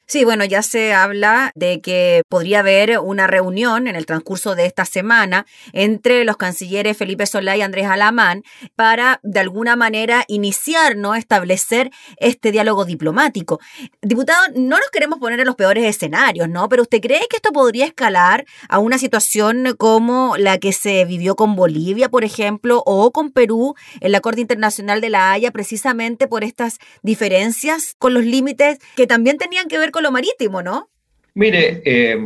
Sí, 0.08 0.24
bueno, 0.24 0.46
ya 0.46 0.62
se 0.62 0.94
habla 0.94 1.52
de 1.56 1.82
que 1.82 2.22
podría 2.30 2.60
haber 2.60 3.00
una 3.00 3.26
reunión 3.26 3.88
en 3.88 3.96
el 3.96 4.06
transcurso 4.06 4.54
de 4.54 4.68
esta 4.68 4.86
semana 4.86 5.48
entre 5.74 6.26
los 6.26 6.38
cancilleres 6.38 6.96
Felipe 6.96 7.26
Solá 7.26 7.58
y 7.58 7.64
Andrés 7.64 7.88
Alamán 7.88 8.44
para, 8.76 9.20
de 9.24 9.40
alguna 9.40 9.76
manera, 9.76 10.24
iniciar, 10.28 10.96
¿no? 10.96 11.16
Establecer 11.16 11.90
este 12.18 12.52
diálogo 12.52 12.86
diplomático. 12.86 13.60
Diputado, 14.04 14.40
no 14.56 14.78
nos 14.78 14.92
queremos 14.92 15.18
poner 15.18 15.40
en 15.40 15.48
los 15.48 15.56
peores 15.56 15.84
escenarios, 15.84 16.50
¿no? 16.50 16.70
Pero 16.70 16.84
¿usted 16.84 17.02
cree 17.02 17.26
que 17.28 17.38
esto 17.38 17.52
podría 17.52 17.86
escalar 17.86 18.46
a 18.70 18.78
una 18.78 19.00
situación 19.00 19.76
como 19.76 20.38
la 20.38 20.60
que 20.60 20.72
se 20.72 21.04
vivió 21.06 21.36
con 21.36 21.56
Bolivia, 21.56 22.10
por 22.10 22.24
ejemplo, 22.24 22.84
o 22.86 23.10
con 23.12 23.32
Perú 23.32 23.74
en 24.02 24.12
la 24.12 24.22
Corte 24.22 24.42
Internacional 24.42 25.02
de 25.02 25.10
la 25.10 25.32
Haya, 25.32 25.50
precisamente 25.50 26.28
por 26.28 26.44
estas 26.44 26.78
diferencias 27.02 27.96
con 27.98 28.14
los 28.14 28.24
límites 28.24 28.78
que 28.96 29.08
también 29.08 29.40
tenían 29.40 29.68
que 29.68 29.80
ver 29.80 29.94
con 29.96 30.04
lo 30.04 30.12
marítimo, 30.12 30.62
¿no? 30.62 30.90
Mire, 31.36 31.82
eh, 31.86 32.20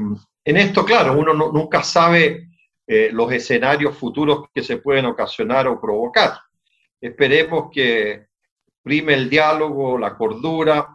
en 0.44 0.58
esto, 0.58 0.84
claro, 0.84 1.14
uno 1.14 1.36
nunca 1.36 1.84
sabe 1.84 2.50
eh, 2.88 3.12
los 3.14 3.32
escenarios 3.32 3.96
futuros 3.96 4.48
que 4.52 4.64
se 4.64 4.78
pueden 4.78 5.06
ocasionar 5.06 5.68
o 5.68 5.80
provocar. 5.80 6.34
Esperemos 7.00 7.70
que 7.72 8.26
prime 8.82 9.14
el 9.14 9.30
diálogo, 9.30 10.00
la 10.00 10.18
cordura, 10.18 10.88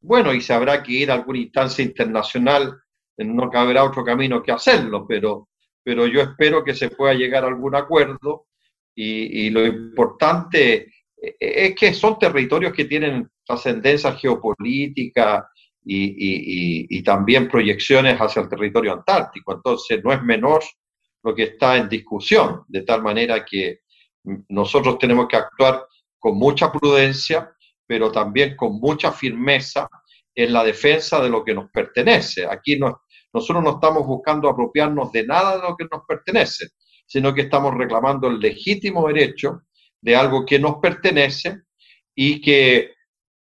bueno, 0.00 0.32
y 0.32 0.40
se 0.40 0.54
habrá 0.54 0.82
que 0.82 0.92
ir 0.92 1.10
a 1.10 1.14
alguna 1.16 1.40
instancia 1.40 1.84
internacional, 1.84 2.80
no 3.18 3.50
caberá 3.50 3.84
otro 3.84 4.02
camino 4.02 4.42
que 4.42 4.52
hacerlo, 4.52 5.04
pero, 5.06 5.50
pero 5.84 6.06
yo 6.06 6.22
espero 6.22 6.64
que 6.64 6.74
se 6.74 6.88
pueda 6.88 7.12
llegar 7.12 7.44
a 7.44 7.48
algún 7.48 7.74
acuerdo 7.74 8.46
y, 8.94 9.48
y 9.48 9.50
lo 9.50 9.66
importante 9.66 10.90
eh, 11.20 11.36
es 11.38 11.74
que 11.74 11.92
son 11.92 12.18
territorios 12.18 12.72
que 12.72 12.86
tienen 12.86 13.28
trascendencia 13.44 14.12
geopolítica, 14.14 15.46
y, 15.84 17.02
también 17.02 17.48
proyecciones 17.48 18.18
hacia 18.18 18.42
el 18.42 18.48
territorio 18.48 18.92
antártico. 18.92 19.54
Entonces, 19.54 20.02
no 20.04 20.12
es 20.12 20.22
menor 20.22 20.62
lo 21.22 21.34
que 21.34 21.44
está 21.44 21.76
en 21.76 21.88
discusión, 21.88 22.64
de 22.68 22.82
tal 22.82 23.02
manera 23.02 23.44
que 23.44 23.80
nosotros 24.48 24.98
tenemos 24.98 25.26
que 25.28 25.36
actuar 25.36 25.84
con 26.18 26.36
mucha 26.36 26.70
prudencia, 26.70 27.52
pero 27.86 28.12
también 28.12 28.56
con 28.56 28.78
mucha 28.78 29.12
firmeza 29.12 29.88
en 30.34 30.52
la 30.52 30.64
defensa 30.64 31.20
de 31.20 31.28
lo 31.28 31.44
que 31.44 31.54
nos 31.54 31.70
pertenece. 31.70 32.46
Aquí 32.46 32.78
nosotros 32.78 33.62
no 33.62 33.70
estamos 33.74 34.06
buscando 34.06 34.48
apropiarnos 34.48 35.12
de 35.12 35.26
nada 35.26 35.56
de 35.56 35.62
lo 35.62 35.76
que 35.76 35.86
nos 35.90 36.02
pertenece, 36.06 36.68
sino 37.06 37.34
que 37.34 37.42
estamos 37.42 37.74
reclamando 37.74 38.28
el 38.28 38.38
legítimo 38.38 39.06
derecho 39.08 39.62
de 40.00 40.16
algo 40.16 40.46
que 40.46 40.58
nos 40.58 40.76
pertenece 40.76 41.62
y 42.14 42.40
que 42.40 42.92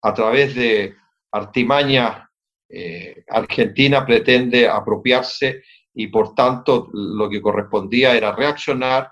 a 0.02 0.12
través 0.12 0.54
de 0.54 0.94
artimañas 1.34 2.28
eh, 2.68 3.24
Argentina 3.28 4.06
pretende 4.06 4.68
apropiarse 4.68 5.62
y 5.92 6.06
por 6.06 6.34
tanto 6.34 6.88
lo 6.92 7.28
que 7.28 7.40
correspondía 7.40 8.16
era 8.16 8.34
reaccionar 8.34 9.10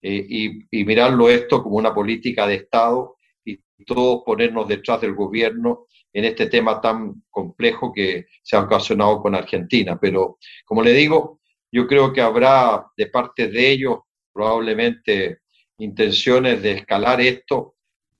eh, 0.00 0.26
y, 0.70 0.84
mirarlo 0.84 1.28
esto 1.28 1.62
como 1.62 1.76
una 1.76 1.94
política 1.94 2.46
de 2.46 2.56
Estado 2.56 3.16
y 3.44 3.58
todos 3.84 4.22
ponernos 4.24 4.66
detrás 4.66 5.00
del 5.00 5.14
gobierno 5.14 5.86
en 6.12 6.24
este 6.24 6.46
tema 6.46 6.80
tan 6.80 7.22
complejo 7.30 7.92
que 7.92 8.26
se 8.42 8.56
ha 8.56 8.60
ocasionado 8.60 9.20
con 9.20 9.34
Argentina. 9.34 9.98
Pero 10.00 10.38
como 10.64 10.82
le 10.82 10.92
digo, 10.92 11.40
yo 11.70 11.86
creo 11.86 12.12
que 12.12 12.22
habrá 12.22 12.86
de 12.96 13.06
parte 13.08 13.48
de 13.48 13.70
ellos 13.70 13.98
probablemente 14.32 15.40
intenciones 15.78 16.62
de 16.62 16.72
escalar 16.72 17.20
esto, 17.20 17.76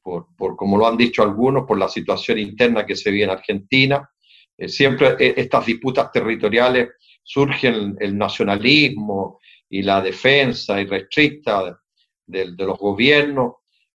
por, 0.09 0.35
por, 0.35 0.57
como 0.57 0.79
lo 0.79 0.87
han 0.87 0.97
dicho 0.97 1.23
algunos, 1.23 1.66
por 1.66 1.77
la 1.79 1.87
situación 1.87 2.38
interna 2.38 2.87
que 2.87 2.97
se 2.97 3.11
vive 3.11 3.25
en 3.25 3.31
Argentina, 3.31 4.09
eh, 4.57 4.66
siempre 4.66 5.16
eh, 5.18 5.35
estas 5.37 5.66
disputas 5.66 6.11
territoriales 6.11 6.88
surgen 7.23 7.94
el 8.01 8.16
nacionalismo 8.16 9.38
y 9.68 9.83
la 9.83 10.01
defensa 10.01 10.81
irrestricta 10.81 11.79
de, 12.25 12.53
de, 12.53 12.64
los 12.64 12.79
gobiernos, 12.79 13.57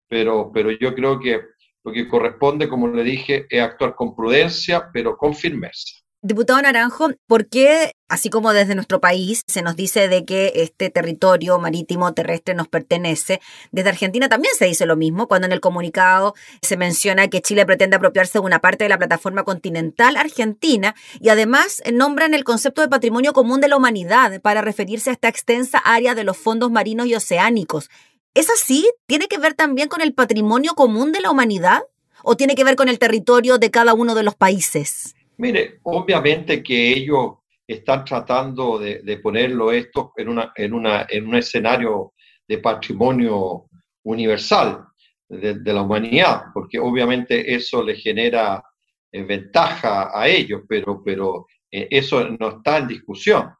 pero, 0.08 0.50
pero 0.52 0.72
yo 0.72 0.92
creo 0.96 1.20
que 1.20 1.40
lo 1.84 1.92
que 1.92 2.08
corresponde, 2.08 2.68
como 2.68 2.88
le 2.88 3.04
dije, 3.04 3.46
es 3.48 3.62
actuar 3.62 3.94
con 3.94 4.16
prudencia, 4.16 4.90
pero 4.92 5.16
con 5.16 5.32
firmeza. 5.32 5.99
Diputado 6.22 6.60
Naranjo, 6.60 7.12
¿por 7.26 7.46
qué, 7.48 7.94
así 8.06 8.28
como 8.28 8.52
desde 8.52 8.74
nuestro 8.74 9.00
país 9.00 9.42
se 9.46 9.62
nos 9.62 9.74
dice 9.74 10.06
de 10.06 10.26
que 10.26 10.52
este 10.56 10.90
territorio 10.90 11.58
marítimo 11.58 12.12
terrestre 12.12 12.52
nos 12.52 12.68
pertenece, 12.68 13.40
desde 13.72 13.88
Argentina 13.88 14.28
también 14.28 14.54
se 14.54 14.66
dice 14.66 14.84
lo 14.84 14.96
mismo, 14.96 15.28
cuando 15.28 15.46
en 15.46 15.52
el 15.52 15.60
comunicado 15.60 16.34
se 16.60 16.76
menciona 16.76 17.28
que 17.28 17.40
Chile 17.40 17.64
pretende 17.64 17.96
apropiarse 17.96 18.34
de 18.34 18.44
una 18.44 18.58
parte 18.58 18.84
de 18.84 18.90
la 18.90 18.98
plataforma 18.98 19.44
continental 19.44 20.18
argentina 20.18 20.94
y 21.20 21.30
además 21.30 21.82
nombran 21.90 22.34
el 22.34 22.44
concepto 22.44 22.82
de 22.82 22.88
patrimonio 22.88 23.32
común 23.32 23.62
de 23.62 23.68
la 23.68 23.78
humanidad 23.78 24.42
para 24.42 24.60
referirse 24.60 25.08
a 25.08 25.14
esta 25.14 25.28
extensa 25.28 25.78
área 25.78 26.14
de 26.14 26.24
los 26.24 26.36
fondos 26.36 26.70
marinos 26.70 27.06
y 27.06 27.14
oceánicos? 27.14 27.88
¿Es 28.34 28.50
así? 28.50 28.86
¿Tiene 29.06 29.26
que 29.26 29.38
ver 29.38 29.54
también 29.54 29.88
con 29.88 30.02
el 30.02 30.12
patrimonio 30.12 30.74
común 30.74 31.12
de 31.12 31.20
la 31.20 31.30
humanidad? 31.30 31.80
¿O 32.22 32.36
tiene 32.36 32.56
que 32.56 32.64
ver 32.64 32.76
con 32.76 32.90
el 32.90 32.98
territorio 32.98 33.56
de 33.56 33.70
cada 33.70 33.94
uno 33.94 34.14
de 34.14 34.22
los 34.22 34.34
países? 34.34 35.14
Mire, 35.40 35.80
obviamente 35.84 36.62
que 36.62 36.92
ellos 36.92 37.38
están 37.66 38.04
tratando 38.04 38.78
de, 38.78 39.20
ponerlo 39.22 39.72
esto 39.72 40.12
en, 40.14 40.74
un 40.74 41.34
escenario 41.34 42.12
de 42.46 42.58
patrimonio 42.58 43.64
universal 44.04 44.84
de, 45.26 45.72
la 45.72 45.80
humanidad, 45.80 46.42
porque 46.52 46.78
obviamente 46.78 47.54
eso 47.54 47.82
le 47.82 47.96
genera 47.96 48.62
eh, 49.10 49.22
ventaja 49.22 50.10
a 50.12 50.28
ellos, 50.28 50.60
pero, 50.68 51.46
eh, 51.70 51.88
eso 51.90 52.28
no 52.38 52.58
está 52.58 52.76
en 52.76 52.88
discusión. 52.88 53.50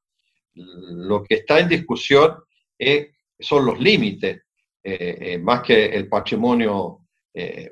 Lo 0.53 1.25
que 1.25 1.37
está 1.37 1.61
en 1.61 1.69
discusión 1.69 2.43
es, 2.79 3.09
son 3.39 3.65
los 3.65 3.81
límites, 3.81 4.43
eh, 4.85 5.39
más 5.39 5.63
que 5.63 5.87
el 5.87 6.09
patrimonio 6.09 6.99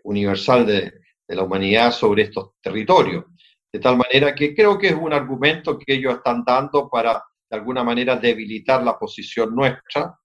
universal 0.04 0.64
de 0.64 1.34
la 1.36 1.42
humanidad 1.42 1.92
sobre 1.92 2.22
estos 2.22 2.52
territorios. 2.62 3.24
De 3.72 3.80
tal 3.80 3.96
manera 3.98 4.34
que 4.34 4.54
creo 4.54 4.78
que 4.78 4.88
es 4.88 4.94
un 4.94 5.12
argumento 5.12 5.78
que 5.78 5.94
ellos 5.94 6.14
están 6.14 6.42
dando 6.44 6.88
para, 6.88 7.22
de 7.50 7.56
alguna 7.56 7.84
manera, 7.84 8.16
debilitar 8.16 8.82
la 8.82 8.98
posición 8.98 9.54
nuestra, 9.54 10.18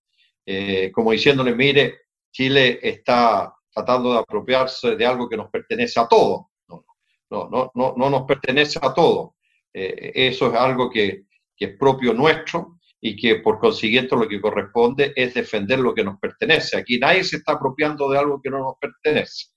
eh, 0.46 0.92
como 0.92 1.12
diciéndole, 1.12 1.54
mire, 1.54 2.02
Chile 2.32 2.80
está 2.82 3.54
tratando 3.74 4.14
de 4.14 4.20
apropiarse 4.20 4.96
de 4.96 5.06
algo 5.06 5.28
que 5.28 5.38
nos 5.38 5.50
pertenece 5.50 6.00
a 6.00 6.08
todos. 6.08 6.46
No, 6.68 6.86
no, 7.30 7.50
no, 7.50 7.72
no, 7.76 7.94
no 7.98 8.10
nos 8.10 8.24
pertenece 8.24 8.80
a 8.82 8.94
todos. 8.94 9.32
Eh, 9.74 10.12
eso 10.16 10.48
es 10.48 10.56
algo 10.56 10.90
que, 10.90 11.26
que 11.56 11.66
es 11.66 11.78
propio 11.78 12.14
nuestro 12.14 12.80
y 13.02 13.18
que 13.18 13.38
por 13.38 13.60
consiguiente 13.60 14.16
lo 14.16 14.28
que 14.28 14.40
corresponde 14.40 15.12
es 15.16 15.34
defender 15.34 15.80
lo 15.80 15.94
que 15.94 16.04
nos 16.04 16.18
pertenece. 16.20 16.78
Aquí 16.78 16.98
nadie 16.98 17.24
se 17.26 17.38
está 17.38 17.54
apropiando 17.54 18.10
de 18.10 18.18
algo 18.18 18.40
que 18.42 18.50
no 18.50 18.60
nos 18.60 18.76
pertenece 18.80 19.48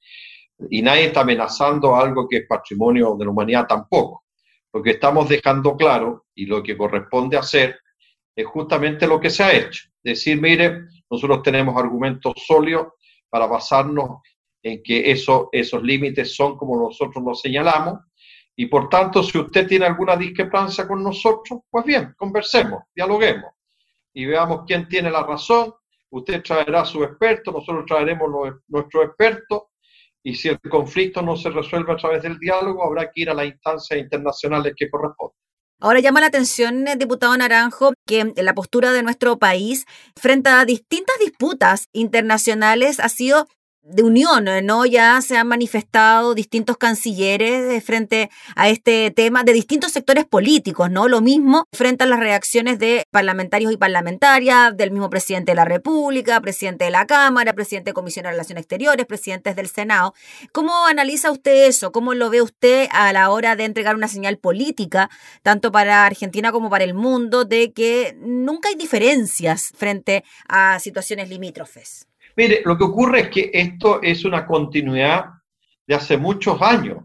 y 0.71 0.83
nadie 0.83 1.07
está 1.07 1.21
amenazando 1.21 1.95
algo 1.95 2.29
que 2.29 2.39
es 2.39 2.47
patrimonio 2.47 3.17
de 3.19 3.25
la 3.25 3.31
humanidad 3.31 3.67
tampoco. 3.67 4.25
Lo 4.73 4.83
que 4.83 4.91
estamos 4.91 5.29
dejando 5.29 5.77
claro 5.77 6.27
y 6.35 6.47
lo 6.47 6.63
que 6.63 6.77
corresponde 6.77 7.37
hacer 7.37 7.79
es 8.35 8.47
justamente 8.47 9.07
lo 9.07 9.21
que 9.21 9.31
se 9.31 9.43
ha 9.43 9.53
hecho. 9.53 9.89
Decir, 10.03 10.41
mire, 10.41 10.83
nosotros 11.11 11.43
tenemos 11.43 11.77
argumentos 11.77 12.35
sólidos 12.47 12.89
para 13.29 13.47
basarnos 13.47 14.21
en 14.63 14.83
que 14.83 15.11
eso, 15.11 15.49
esos 15.53 15.83
límites 15.83 16.35
son 16.35 16.57
como 16.57 16.79
nosotros 16.79 17.23
los 17.25 17.41
señalamos 17.41 18.01
y 18.59 18.67
por 18.67 18.89
tanto, 18.89 19.23
si 19.23 19.37
usted 19.39 19.69
tiene 19.69 19.85
alguna 19.85 20.17
discrepancia 20.17 20.89
con 20.89 21.03
nosotros, 21.03 21.61
pues 21.71 21.85
bien, 21.85 22.15
conversemos, 22.17 22.85
dialoguemos 22.95 23.53
y 24.15 24.25
veamos 24.25 24.63
quién 24.67 24.89
tiene 24.89 25.11
la 25.11 25.23
razón. 25.23 25.75
Usted 26.09 26.43
traerá 26.43 26.81
a 26.81 26.85
su 26.87 27.05
experto, 27.05 27.53
nosotros 27.53 27.85
traeremos 27.87 28.31
nuestros 28.67 29.05
expertos 29.05 29.65
y 30.27 30.35
si 30.35 30.49
el 30.49 30.59
conflicto 30.59 31.23
no 31.23 31.37
se 31.37 31.51
resuelve 31.51 31.93
a 31.93 31.97
través 31.97 32.21
del 32.21 32.37
diálogo, 32.41 32.83
habrá 32.83 33.13
que 33.13 33.21
ir 33.21 33.31
a 33.31 33.35
las 33.35 33.47
instancias 33.47 34.01
internacionales 34.01 34.75
que 34.77 34.91
corresponden. 34.91 35.37
Ahora 35.81 36.01
llama 36.01 36.21
la 36.21 36.27
atención, 36.27 36.89
eh, 36.89 36.97
diputado 36.97 37.37
Naranjo, 37.37 37.93
que 38.09 38.33
la 38.35 38.53
postura 38.53 38.91
de 38.91 39.05
nuestro 39.05 39.39
país 39.39 39.87
frente 40.17 40.51
a 40.51 40.65
distintas 40.65 41.15
disputas 41.21 41.85
internacionales 41.93 42.99
ha 42.99 43.09
sido 43.09 43.47
de 43.89 44.03
unión, 44.03 44.47
¿no? 44.65 44.85
Ya 44.85 45.21
se 45.21 45.37
han 45.37 45.47
manifestado 45.47 46.35
distintos 46.35 46.77
cancilleres 46.77 47.85
frente 47.85 48.31
a 48.57 48.69
este 48.69 49.13
tema 49.13 49.45
de 49.45 49.53
distintos 49.53 49.93
sectores 49.93 50.25
políticos, 50.25 50.91
¿no? 50.91 51.09
Lo 51.09 51.21
mismo 51.21 51.65
frente 51.73 52.05
a 52.05 52.07
las 52.07 52.19
reacciones 52.19 52.79
de 52.81 53.05
parlamentarios 53.13 53.73
y 53.73 53.77
parlamentarias, 53.77 54.77
del 54.77 54.91
mismo 54.91 55.09
presidente 55.09 55.53
de 55.53 55.57
la 55.57 55.65
República, 55.65 56.41
presidente 56.41 56.85
de 56.85 56.91
la 56.91 57.07
Cámara, 57.07 57.53
presidente 57.53 57.91
de 57.91 57.95
Comisión 57.95 58.25
de 58.25 58.31
Relaciones 58.31 58.63
Exteriores, 58.63 59.07
presidentes 59.07 59.55
del 59.55 59.69
Senado. 59.69 60.15
¿Cómo 60.53 60.87
analiza 60.87 61.31
usted 61.31 61.67
eso? 61.67 61.93
¿Cómo 61.93 62.15
lo 62.15 62.29
ve 62.29 62.43
usted 62.43 62.89
a 62.91 63.13
la 63.13 63.31
hora 63.31 63.55
de 63.55 63.65
entregar 63.65 63.95
una 63.95 64.09
señal 64.09 64.39
política, 64.39 65.11
tanto 65.43 65.71
para 65.71 66.07
Argentina 66.07 66.51
como 66.51 66.71
para 66.71 66.85
el 66.85 66.95
mundo, 66.95 67.45
de 67.45 67.73
que 67.73 68.17
nunca 68.21 68.69
hay 68.69 68.75
diferencias 68.75 69.73
frente 69.77 70.25
a 70.49 70.81
situaciones 70.81 71.29
limítrofes? 71.29 72.09
Mire, 72.37 72.61
lo 72.65 72.77
que 72.77 72.85
ocurre 72.85 73.21
es 73.21 73.29
que 73.31 73.51
esto 73.53 74.03
es 74.03 74.25
una 74.25 74.47
continuidad 74.47 75.25
de 75.87 75.95
hace 75.95 76.19
muchos 76.19 76.61
años 76.61 76.99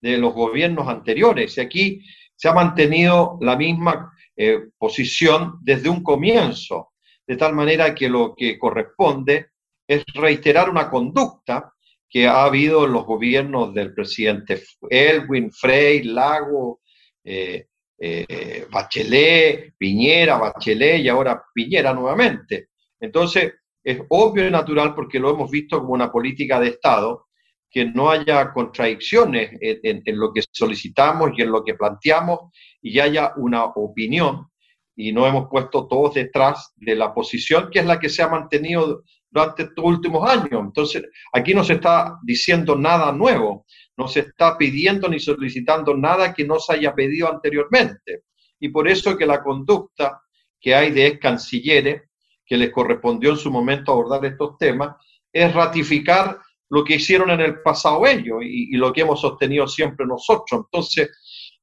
de 0.00 0.16
los 0.16 0.32
gobiernos 0.32 0.88
anteriores. 0.88 1.56
Y 1.56 1.60
aquí 1.60 2.02
se 2.34 2.48
ha 2.48 2.54
mantenido 2.54 3.38
la 3.42 3.56
misma 3.56 4.12
eh, 4.34 4.68
posición 4.78 5.58
desde 5.60 5.90
un 5.90 6.02
comienzo, 6.02 6.92
de 7.26 7.36
tal 7.36 7.54
manera 7.54 7.94
que 7.94 8.08
lo 8.08 8.34
que 8.34 8.58
corresponde 8.58 9.50
es 9.86 10.02
reiterar 10.14 10.70
una 10.70 10.88
conducta 10.88 11.74
que 12.08 12.26
ha 12.26 12.44
habido 12.44 12.86
en 12.86 12.92
los 12.92 13.04
gobiernos 13.04 13.74
del 13.74 13.92
presidente 13.94 14.62
Elwin, 14.88 15.52
Frey, 15.52 16.02
Lago, 16.04 16.80
eh, 17.22 17.66
eh, 17.98 18.66
Bachelet, 18.70 19.74
Piñera, 19.76 20.38
Bachelet 20.38 21.00
y 21.00 21.08
ahora 21.08 21.44
Piñera 21.54 21.92
nuevamente. 21.92 22.70
Entonces, 22.98 23.52
es 23.82 24.00
obvio 24.08 24.46
y 24.46 24.50
natural 24.50 24.94
porque 24.94 25.18
lo 25.18 25.30
hemos 25.30 25.50
visto 25.50 25.78
como 25.80 25.92
una 25.92 26.10
política 26.10 26.60
de 26.60 26.68
Estado, 26.68 27.26
que 27.70 27.84
no 27.84 28.10
haya 28.10 28.52
contradicciones 28.52 29.50
en, 29.60 30.18
lo 30.18 30.32
que 30.32 30.42
solicitamos 30.50 31.30
y 31.36 31.42
en 31.42 31.52
lo 31.52 31.64
que 31.64 31.74
planteamos 31.74 32.40
y 32.82 32.98
haya 32.98 33.32
una 33.36 33.64
opinión 33.64 34.48
y 34.96 35.12
no 35.12 35.26
hemos 35.26 35.48
puesto 35.48 35.86
todos 35.86 36.14
detrás 36.14 36.72
de 36.76 36.96
la 36.96 37.14
posición 37.14 37.70
que 37.70 37.78
es 37.78 37.86
la 37.86 37.98
que 38.00 38.08
se 38.08 38.22
ha 38.22 38.28
mantenido 38.28 39.04
durante 39.30 39.62
estos 39.62 39.84
últimos 39.84 40.28
años. 40.28 40.60
Entonces, 40.60 41.04
aquí 41.32 41.54
no 41.54 41.62
se 41.62 41.74
está 41.74 42.18
diciendo 42.24 42.76
nada 42.76 43.12
nuevo, 43.12 43.64
no 43.96 44.08
se 44.08 44.20
está 44.20 44.58
pidiendo 44.58 45.08
ni 45.08 45.20
solicitando 45.20 45.96
nada 45.96 46.34
que 46.34 46.44
no 46.44 46.58
se 46.58 46.74
haya 46.74 46.94
pedido 46.94 47.32
anteriormente. 47.32 48.24
Y 48.58 48.68
por 48.68 48.88
eso 48.88 49.16
que 49.16 49.26
la 49.26 49.42
conducta 49.42 50.20
que 50.60 50.74
hay 50.74 50.90
de 50.90 51.06
ex 51.06 51.20
cancilleres, 51.20 52.02
que 52.50 52.56
les 52.56 52.72
correspondió 52.72 53.30
en 53.30 53.36
su 53.36 53.48
momento 53.48 53.92
abordar 53.92 54.24
estos 54.24 54.58
temas, 54.58 54.96
es 55.32 55.54
ratificar 55.54 56.36
lo 56.68 56.82
que 56.82 56.96
hicieron 56.96 57.30
en 57.30 57.40
el 57.40 57.62
pasado 57.62 58.04
ellos 58.04 58.40
y, 58.42 58.76
lo 58.76 58.92
que 58.92 59.02
hemos 59.02 59.20
sostenido 59.20 59.68
siempre 59.68 60.04
nosotros. 60.04 60.62
Entonces, 60.64 61.10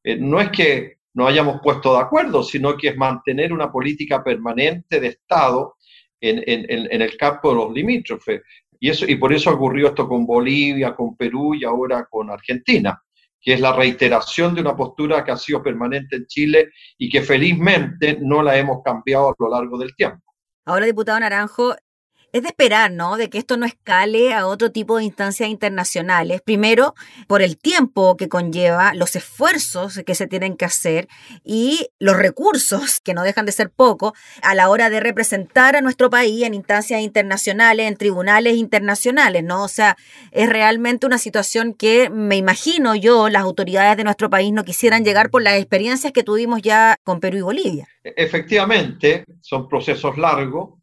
eh, 0.01 0.15
no 0.15 0.39
es 0.39 0.49
que 0.49 0.99
nos 1.13 1.27
hayamos 1.27 1.59
puesto 1.61 1.91
de 1.91 1.99
acuerdo, 1.99 2.41
sino 2.41 2.77
que 2.77 2.89
es 2.89 2.97
mantener 2.97 3.51
una 3.51 3.69
política 3.69 4.23
permanente 4.23 5.01
de 5.01 5.07
Estado 5.07 5.75
en, 6.21 6.41
el 7.01 7.17
campo 7.17 7.49
de 7.49 7.55
los 7.55 7.73
limítrofes. 7.73 8.41
Y, 8.79 8.89
eso, 8.89 9.05
y 9.05 9.15
por 9.15 9.33
eso 9.33 9.51
ocurrió 9.51 9.87
esto 9.87 10.07
con 10.07 10.25
Bolivia, 10.25 10.95
con 10.95 11.17
Perú 11.17 11.53
y 11.53 11.65
ahora 11.65 12.07
con 12.09 12.29
Argentina, 12.29 12.97
que 13.41 13.55
es 13.55 13.59
la 13.59 13.73
reiteración 13.73 14.55
de 14.55 14.61
una 14.61 14.75
postura 14.75 15.25
que 15.25 15.31
ha 15.31 15.37
sido 15.37 15.61
permanente 15.61 16.15
en 16.15 16.27
Chile 16.27 16.69
y 16.97 17.09
que 17.09 17.21
felizmente 17.21 18.19
no 18.21 18.41
la 18.41 18.57
hemos 18.57 18.81
cambiado 18.81 19.29
a 19.29 19.35
lo 19.37 19.49
largo 19.49 19.77
del 19.77 19.93
tiempo. 19.93 20.26
Ahora, 20.67 20.85
diputado 20.85 21.17
Naranjo, 21.21 21.77
es 22.37 22.43
de 22.43 22.49
esperar, 22.49 22.91
¿no? 22.91 23.17
De 23.17 23.29
que 23.29 23.37
esto 23.37 23.57
no 23.57 23.65
escale 23.65 24.33
a 24.33 24.47
otro 24.47 24.71
tipo 24.71 24.97
de 24.97 25.03
instancias 25.03 25.49
internacionales. 25.49 26.41
Primero, 26.41 26.95
por 27.27 27.41
el 27.41 27.57
tiempo 27.57 28.17
que 28.17 28.29
conlleva, 28.29 28.93
los 28.93 29.15
esfuerzos 29.15 30.01
que 30.05 30.15
se 30.15 30.27
tienen 30.27 30.55
que 30.55 30.65
hacer 30.65 31.07
y 31.43 31.87
los 31.99 32.15
recursos, 32.17 32.99
que 32.99 33.13
no 33.13 33.23
dejan 33.23 33.45
de 33.45 33.51
ser 33.51 33.69
poco, 33.69 34.13
a 34.41 34.55
la 34.55 34.69
hora 34.69 34.89
de 34.89 34.99
representar 34.99 35.75
a 35.75 35.81
nuestro 35.81 36.09
país 36.09 36.43
en 36.43 36.53
instancias 36.53 37.01
internacionales, 37.01 37.87
en 37.87 37.97
tribunales 37.97 38.55
internacionales, 38.55 39.43
¿no? 39.43 39.63
O 39.63 39.67
sea, 39.67 39.97
es 40.31 40.49
realmente 40.49 41.05
una 41.05 41.17
situación 41.17 41.73
que 41.73 42.09
me 42.09 42.35
imagino 42.37 42.95
yo, 42.95 43.29
las 43.29 43.43
autoridades 43.43 43.97
de 43.97 44.03
nuestro 44.03 44.29
país 44.29 44.53
no 44.53 44.63
quisieran 44.63 45.03
llegar 45.03 45.29
por 45.29 45.41
las 45.41 45.55
experiencias 45.55 46.13
que 46.13 46.23
tuvimos 46.23 46.61
ya 46.61 46.95
con 47.03 47.19
Perú 47.19 47.37
y 47.37 47.41
Bolivia. 47.41 47.87
Efectivamente, 48.03 49.25
son 49.41 49.67
procesos 49.67 50.17
largos 50.17 50.76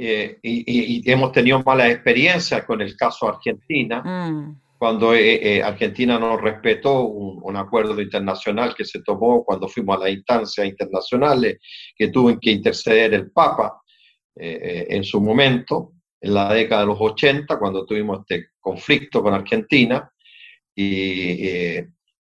eh, 0.00 0.38
y, 0.42 1.10
hemos 1.10 1.32
tenido 1.32 1.60
malas 1.64 1.90
experiencias 1.90 2.64
con 2.64 2.80
el 2.80 2.96
caso 2.96 3.28
Argentina, 3.28 4.00
mm. 4.00 4.60
cuando 4.78 5.12
eh, 5.12 5.56
eh, 5.56 5.60
Argentina 5.60 6.20
no 6.20 6.36
respetó 6.36 7.00
un, 7.02 7.56
acuerdo 7.56 8.00
internacional 8.00 8.76
que 8.76 8.84
se 8.84 9.02
tomó 9.02 9.44
cuando 9.44 9.66
fuimos 9.66 9.96
a 9.96 10.04
las 10.04 10.10
instancias 10.10 10.68
internacionales, 10.68 11.58
que 11.96 12.08
tuvo 12.08 12.38
que 12.38 12.52
interceder 12.52 13.12
el 13.12 13.32
Papa 13.32 13.82
en 14.40 15.02
su 15.02 15.20
momento, 15.20 15.94
en 16.20 16.32
la 16.32 16.54
década 16.54 16.82
de 16.82 16.86
los 16.86 17.00
80, 17.00 17.58
cuando 17.58 17.84
tuvimos 17.84 18.20
este 18.20 18.50
conflicto 18.60 19.20
con 19.20 19.34
Argentina. 19.34 20.08
Y, 20.76 21.80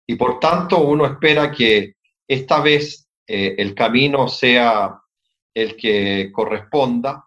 y 0.06 0.14
por 0.16 0.38
tanto 0.38 0.80
uno 0.80 1.06
espera 1.06 1.50
que 1.50 1.94
esta 2.28 2.60
vez 2.60 3.08
el 3.26 3.74
camino 3.74 4.28
sea 4.28 5.00
el 5.54 5.74
que 5.74 6.30
corresponda 6.30 7.24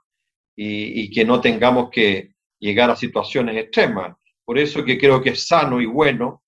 y, 0.56 1.10
que 1.10 1.26
no 1.26 1.42
tengamos 1.42 1.90
que 1.90 2.34
llegar 2.60 2.90
a 2.90 2.96
situaciones 2.96 3.58
extremas. 3.58 4.16
Por 4.44 4.58
eso 4.58 4.84
que 4.86 4.98
creo 4.98 5.22
que 5.22 5.32
es 5.32 5.48
sano 5.48 5.82
y 5.82 5.86
bueno 5.86 6.44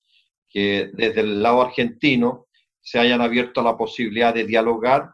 que 0.49 0.89
desde 0.93 1.21
el 1.21 1.41
lado 1.43 1.61
argentino 1.61 2.47
se 2.79 2.99
hayan 2.99 3.21
abierto 3.21 3.61
la 3.61 3.75
posibilidad 3.75 4.33
de 4.33 4.45
dialogar 4.45 5.09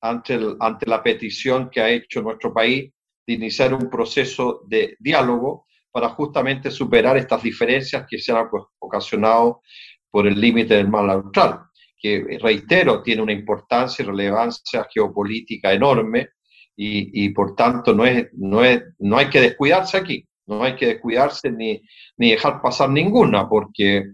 ante, 0.00 0.38
ante 0.60 0.86
la 0.86 1.02
petición 1.02 1.70
que 1.70 1.80
ha 1.80 1.90
hecho 1.90 2.22
nuestro 2.22 2.52
país 2.54 2.92
de 3.26 3.32
iniciar 3.32 3.74
un 3.74 3.90
proceso 3.90 4.62
de 4.66 4.96
diálogo 5.00 5.66
para 5.90 6.10
justamente 6.10 6.70
superar 6.70 7.16
estas 7.16 7.42
diferencias 7.42 8.06
que 8.08 8.18
se 8.18 8.30
han 8.30 8.46
ocasionado 8.78 9.62
por 10.10 10.26
el 10.26 10.40
límite 10.40 10.74
del 10.74 10.88
mar 10.88 11.08
austral, 11.10 11.62
que 11.98 12.38
reitero, 12.40 13.02
tiene 13.02 13.22
una 13.22 13.32
importancia 13.32 14.02
y 14.02 14.06
relevancia 14.06 14.86
geopolítica 14.92 15.72
enorme 15.72 16.28
y, 16.76 17.30
por 17.30 17.56
tanto 17.56 17.94
no, 17.94 18.04
es, 18.04 18.28
no, 18.34 18.62
es, 18.62 18.82
no 18.98 19.16
hay 19.16 19.30
que 19.30 19.40
descuidarse 19.40 19.96
aquí, 19.96 20.26
no 20.46 20.62
hay 20.62 20.76
que 20.76 20.86
descuidarse 20.86 21.50
ni, 21.50 21.82
ni 22.18 22.32
dejar 22.32 22.60
pasar 22.60 22.90
ninguna, 22.90 23.48
porque 23.48 24.04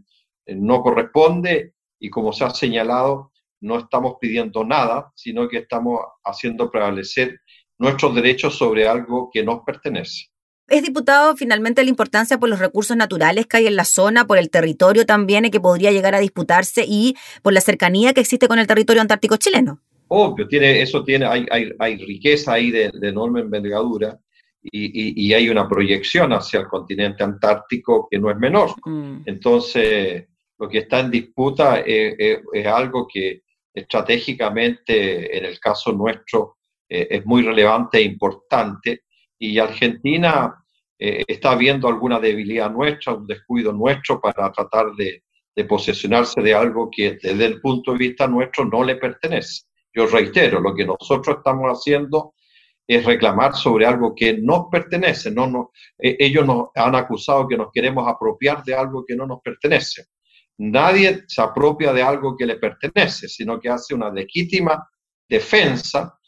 no 0.46 0.82
corresponde 0.82 1.74
y 1.98 2.10
como 2.10 2.32
se 2.32 2.44
ha 2.44 2.50
señalado, 2.50 3.32
no 3.60 3.78
estamos 3.78 4.14
pidiendo 4.20 4.64
nada, 4.64 5.12
sino 5.14 5.48
que 5.48 5.58
estamos 5.58 6.00
haciendo 6.24 6.70
prevalecer 6.70 7.40
nuestros 7.78 8.14
derechos 8.14 8.56
sobre 8.56 8.86
algo 8.86 9.30
que 9.32 9.44
nos 9.44 9.62
pertenece. 9.64 10.26
Es 10.68 10.82
diputado 10.82 11.36
finalmente 11.36 11.82
la 11.82 11.90
importancia 11.90 12.38
por 12.38 12.48
los 12.48 12.58
recursos 12.58 12.96
naturales 12.96 13.46
que 13.46 13.58
hay 13.58 13.66
en 13.66 13.76
la 13.76 13.84
zona, 13.84 14.26
por 14.26 14.38
el 14.38 14.50
territorio 14.50 15.04
también 15.04 15.50
que 15.50 15.60
podría 15.60 15.90
llegar 15.90 16.14
a 16.14 16.20
disputarse 16.20 16.84
y 16.86 17.16
por 17.42 17.52
la 17.52 17.60
cercanía 17.60 18.14
que 18.14 18.20
existe 18.20 18.48
con 18.48 18.58
el 18.58 18.66
territorio 18.66 19.02
antártico 19.02 19.36
chileno. 19.36 19.80
Obvio, 20.14 20.46
tiene, 20.46 20.82
eso 20.82 21.02
tiene, 21.02 21.24
hay, 21.24 21.46
hay, 21.50 21.72
hay 21.78 21.96
riqueza 21.96 22.52
ahí 22.52 22.70
de, 22.70 22.92
enorme 23.00 23.40
envergadura 23.40 24.18
y, 24.62 25.26
y, 25.26 25.32
hay 25.32 25.48
una 25.48 25.66
proyección 25.66 26.34
hacia 26.34 26.60
el 26.60 26.66
continente 26.66 27.24
antártico 27.24 28.08
que 28.10 28.18
no 28.18 28.30
es 28.30 28.36
menor. 28.36 28.74
Mm. 28.84 29.22
Entonces, 29.24 30.28
lo 30.58 30.68
que 30.68 30.78
está 30.78 31.00
en 31.00 31.10
disputa 31.10 31.80
es, 31.80 32.40
es, 32.52 32.66
algo 32.66 33.08
que 33.10 33.40
estratégicamente, 33.72 35.38
en 35.38 35.46
el 35.46 35.58
caso 35.58 35.92
nuestro, 35.92 36.58
eh, 36.90 37.08
es 37.10 37.24
muy 37.24 37.42
relevante 37.42 37.96
e 37.96 38.02
importante. 38.02 39.04
Y 39.38 39.58
Argentina 39.58 40.54
eh, 40.98 41.24
está 41.26 41.54
viendo 41.54 41.88
alguna 41.88 42.20
debilidad 42.20 42.70
nuestra, 42.70 43.14
un 43.14 43.26
descuido 43.26 43.72
nuestro 43.72 44.20
para 44.20 44.52
tratar 44.52 44.92
de, 44.92 45.22
de 45.56 45.64
posesionarse 45.64 46.42
de 46.42 46.52
algo 46.52 46.90
que 46.94 47.18
desde 47.22 47.46
el 47.46 47.62
punto 47.62 47.92
de 47.92 47.98
vista 47.98 48.26
nuestro 48.26 48.66
no 48.66 48.84
le 48.84 48.96
pertenece. 48.96 49.71
Yo 49.94 50.06
reitero, 50.06 50.60
lo 50.60 50.74
que 50.74 50.84
nosotros 50.84 51.36
estamos 51.38 51.68
haciendo 51.70 52.34
es 52.86 53.04
reclamar 53.04 53.54
sobre 53.54 53.86
algo 53.86 54.14
que 54.14 54.38
nos 54.38 54.66
pertenece. 54.70 55.30
No, 55.30 55.46
no, 55.46 55.72
e, 55.98 56.16
ellos 56.18 56.46
nos 56.46 56.68
han 56.74 56.94
acusado 56.94 57.46
que 57.48 57.56
nos 57.56 57.68
queremos 57.72 58.08
apropiar 58.08 58.62
de 58.64 58.74
algo 58.74 59.04
que 59.06 59.16
no 59.16 59.26
nos 59.26 59.40
pertenece. 59.42 60.06
Nadie 60.58 61.24
se 61.26 61.42
apropia 61.42 61.92
de 61.92 62.02
algo 62.02 62.36
que 62.36 62.46
le 62.46 62.56
pertenece, 62.56 63.28
sino 63.28 63.58
que 63.58 63.68
hace 63.68 63.94
una 63.94 64.10
legítima 64.10 64.86
defensa 65.28 66.18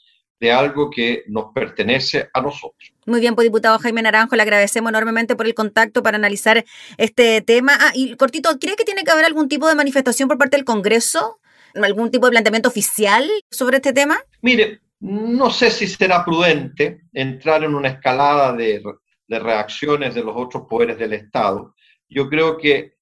de 0.40 0.52
algo 0.52 0.90
que 0.90 1.24
nos 1.28 1.46
pertenece 1.54 2.28
a 2.32 2.40
nosotros. 2.40 2.92
Muy 3.06 3.20
bien, 3.20 3.34
pues 3.34 3.46
diputado 3.46 3.78
Jaime 3.78 4.02
Naranjo, 4.02 4.34
le 4.36 4.42
agradecemos 4.42 4.90
enormemente 4.90 5.36
por 5.36 5.46
el 5.46 5.54
contacto 5.54 6.02
para 6.02 6.16
analizar 6.16 6.64
este 6.98 7.40
tema. 7.40 7.76
Ah, 7.78 7.92
y 7.94 8.16
cortito, 8.16 8.58
¿cree 8.58 8.76
que 8.76 8.84
tiene 8.84 9.04
que 9.04 9.10
haber 9.10 9.24
algún 9.24 9.48
tipo 9.48 9.68
de 9.68 9.74
manifestación 9.74 10.28
por 10.28 10.38
parte 10.38 10.56
del 10.56 10.64
Congreso 10.64 11.38
algún 11.82 12.10
tipo 12.10 12.26
de 12.26 12.32
planteamiento 12.32 12.68
oficial 12.68 13.28
sobre 13.50 13.76
este 13.76 13.92
tema? 13.92 14.18
Mire, 14.42 14.80
no 15.00 15.50
sé 15.50 15.70
si 15.70 15.86
será 15.86 16.24
prudente 16.24 17.02
entrar 17.12 17.62
en 17.64 17.74
una 17.74 17.88
escalada 17.88 18.52
de, 18.54 18.82
reacciones 19.28 20.14
de 20.14 20.22
los 20.22 20.34
otros 20.36 20.64
poderes 20.68 20.96
del 20.96 21.12
Estado. 21.12 21.74
Yo 22.08 22.28
creo 22.28 22.56
que 22.56 22.94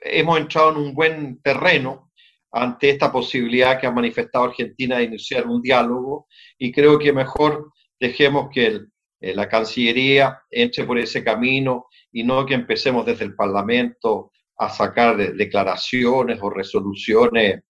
hemos 0.00 0.38
entrado 0.38 0.70
en 0.70 0.76
un 0.76 0.94
buen 0.94 1.40
terreno 1.40 2.12
ante 2.52 2.90
esta 2.90 3.10
posibilidad 3.10 3.80
que 3.80 3.86
ha 3.86 3.90
manifestado 3.90 4.44
Argentina 4.44 4.98
de 4.98 5.04
iniciar 5.04 5.46
un 5.46 5.62
diálogo 5.62 6.26
y 6.58 6.70
creo 6.70 6.98
que 6.98 7.12
mejor 7.12 7.72
dejemos 7.98 8.48
que 8.52 8.80
eh, 9.20 9.34
la 9.34 9.48
Cancillería 9.48 10.40
entre 10.50 10.84
por 10.84 10.98
ese 10.98 11.24
camino 11.24 11.86
y 12.12 12.22
no 12.22 12.46
que 12.46 12.54
empecemos 12.54 13.04
desde 13.04 13.24
el 13.24 13.34
Parlamento 13.34 14.30
a 14.58 14.68
sacar 14.68 15.16
declaraciones 15.16 16.38
o 16.40 16.50
resoluciones 16.50 17.62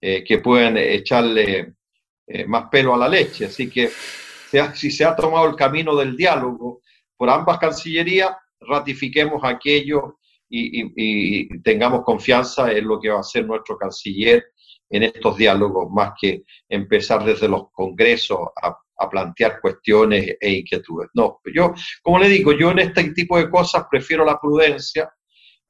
eh, 0.00 0.22
que 0.24 0.38
pueden 0.38 0.76
echarle 0.76 1.74
eh, 2.26 2.44
más 2.46 2.68
pelo 2.70 2.94
a 2.94 2.98
la 2.98 3.08
leche. 3.08 3.46
Así 3.46 3.70
que 3.70 3.90
si 4.74 4.90
se 4.90 5.04
ha 5.04 5.14
tomado 5.14 5.48
el 5.48 5.56
camino 5.56 5.94
del 5.96 6.16
diálogo 6.16 6.82
por 7.16 7.30
ambas 7.30 7.58
cancillerías, 7.58 8.30
ratifiquemos 8.60 9.42
aquello 9.44 10.18
y, 10.48 11.58
tengamos 11.60 12.04
confianza 12.04 12.70
en 12.70 12.86
lo 12.86 13.00
que 13.00 13.10
va 13.10 13.16
a 13.16 13.20
hacer 13.20 13.46
nuestro 13.46 13.76
canciller 13.76 14.44
en 14.88 15.02
estos 15.02 15.36
diálogos, 15.36 15.90
más 15.90 16.12
que 16.20 16.44
empezar 16.68 17.24
desde 17.24 17.48
los 17.48 17.70
congresos 17.72 18.38
a, 18.62 18.76
plantear 19.10 19.60
cuestiones 19.60 20.36
e 20.40 20.50
inquietudes. 20.52 21.10
No, 21.12 21.40
yo, 21.54 21.74
como 22.02 22.18
le 22.18 22.30
digo, 22.30 22.52
yo 22.52 22.70
en 22.70 22.78
este 22.78 23.12
tipo 23.12 23.36
de 23.36 23.50
cosas 23.50 23.84
prefiero 23.90 24.24
la 24.24 24.40
prudencia, 24.40 25.10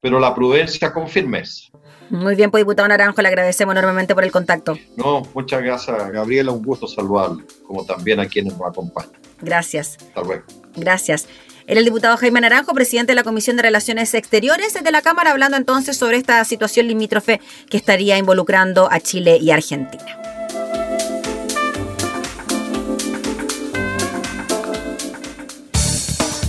pero 0.01 0.19
la 0.19 0.33
prudencia 0.33 0.93
con 0.93 1.07
firmeza. 1.07 1.69
Muy 2.09 2.35
bien, 2.35 2.51
pues 2.51 2.61
diputado 2.61 2.87
Naranjo, 2.87 3.21
le 3.21 3.27
agradecemos 3.27 3.73
enormemente 3.73 4.15
por 4.15 4.23
el 4.23 4.31
contacto. 4.31 4.77
No, 4.95 5.23
muchas 5.33 5.61
gracias, 5.61 6.11
Gabriela, 6.11 6.51
un 6.51 6.63
gusto 6.63 6.87
saludarlo, 6.87 7.43
como 7.65 7.85
también 7.85 8.19
a 8.19 8.27
quienes 8.27 8.57
nos 8.57 8.69
acompañan. 8.69 9.11
Gracias. 9.41 9.97
Hasta 9.99 10.21
luego. 10.21 10.43
Gracias. 10.75 11.27
Era 11.65 11.79
el 11.79 11.85
diputado 11.85 12.15
Jaime 12.15 12.39
Naranjo, 12.39 12.73
presidente 12.73 13.11
de 13.11 13.15
la 13.15 13.23
Comisión 13.23 13.57
de 13.57 13.63
Relaciones 13.63 14.13
Exteriores 14.13 14.73
de 14.73 14.91
la 14.91 15.01
Cámara, 15.01 15.31
hablando 15.31 15.57
entonces 15.57 15.97
sobre 15.97 16.15
esta 16.15 16.43
situación 16.45 16.87
limítrofe 16.87 17.41
que 17.69 17.75
estaría 17.75 18.17
involucrando 18.17 18.87
a 18.89 19.01
Chile 19.01 19.37
y 19.41 19.51
Argentina. 19.51 20.05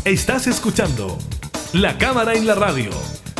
Estás 0.04 0.46
escuchando 0.46 1.18
La 1.72 1.98
Cámara 1.98 2.34
en 2.34 2.46
la 2.46 2.54
Radio, 2.54 2.90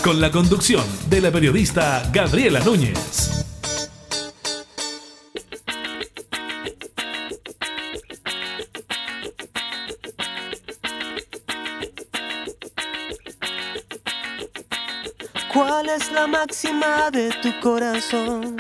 con 0.03 0.21
la 0.21 0.31
conducción 0.31 0.85
de 1.09 1.21
la 1.21 1.31
periodista 1.31 2.09
Gabriela 2.13 2.61
Núñez. 2.61 3.45
¿Cuál 15.53 15.89
es 15.89 16.13
la 16.13 16.27
máxima 16.27 17.11
de 17.11 17.31
tu 17.43 17.59
corazón? 17.61 18.57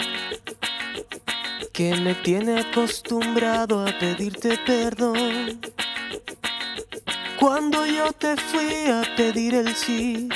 Que 1.72 1.94
me 1.96 2.14
tiene 2.14 2.60
acostumbrado 2.60 3.86
a 3.86 3.98
pedirte 3.98 4.58
perdón. 4.66 5.60
Cuando 7.38 7.86
yo 7.86 8.12
te 8.12 8.36
fui 8.36 8.90
a 8.90 9.02
pedir 9.16 9.54
el 9.54 9.74
sí, 9.74 10.28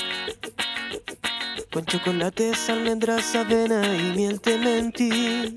con 1.73 1.87
chocolates, 1.87 2.69
almendras, 2.69 3.35
avena 3.35 3.83
y 3.97 4.13
miel 4.15 4.41
te 4.41 4.59
mentí. 4.59 5.57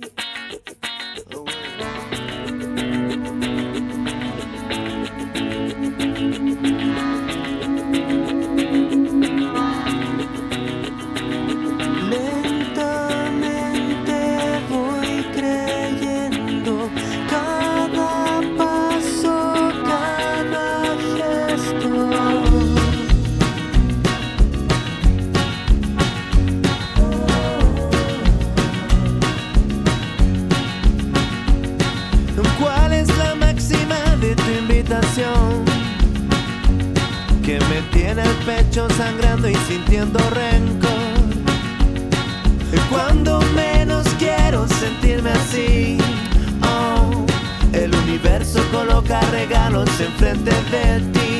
Enfrente 50.65 51.19
de 51.19 51.34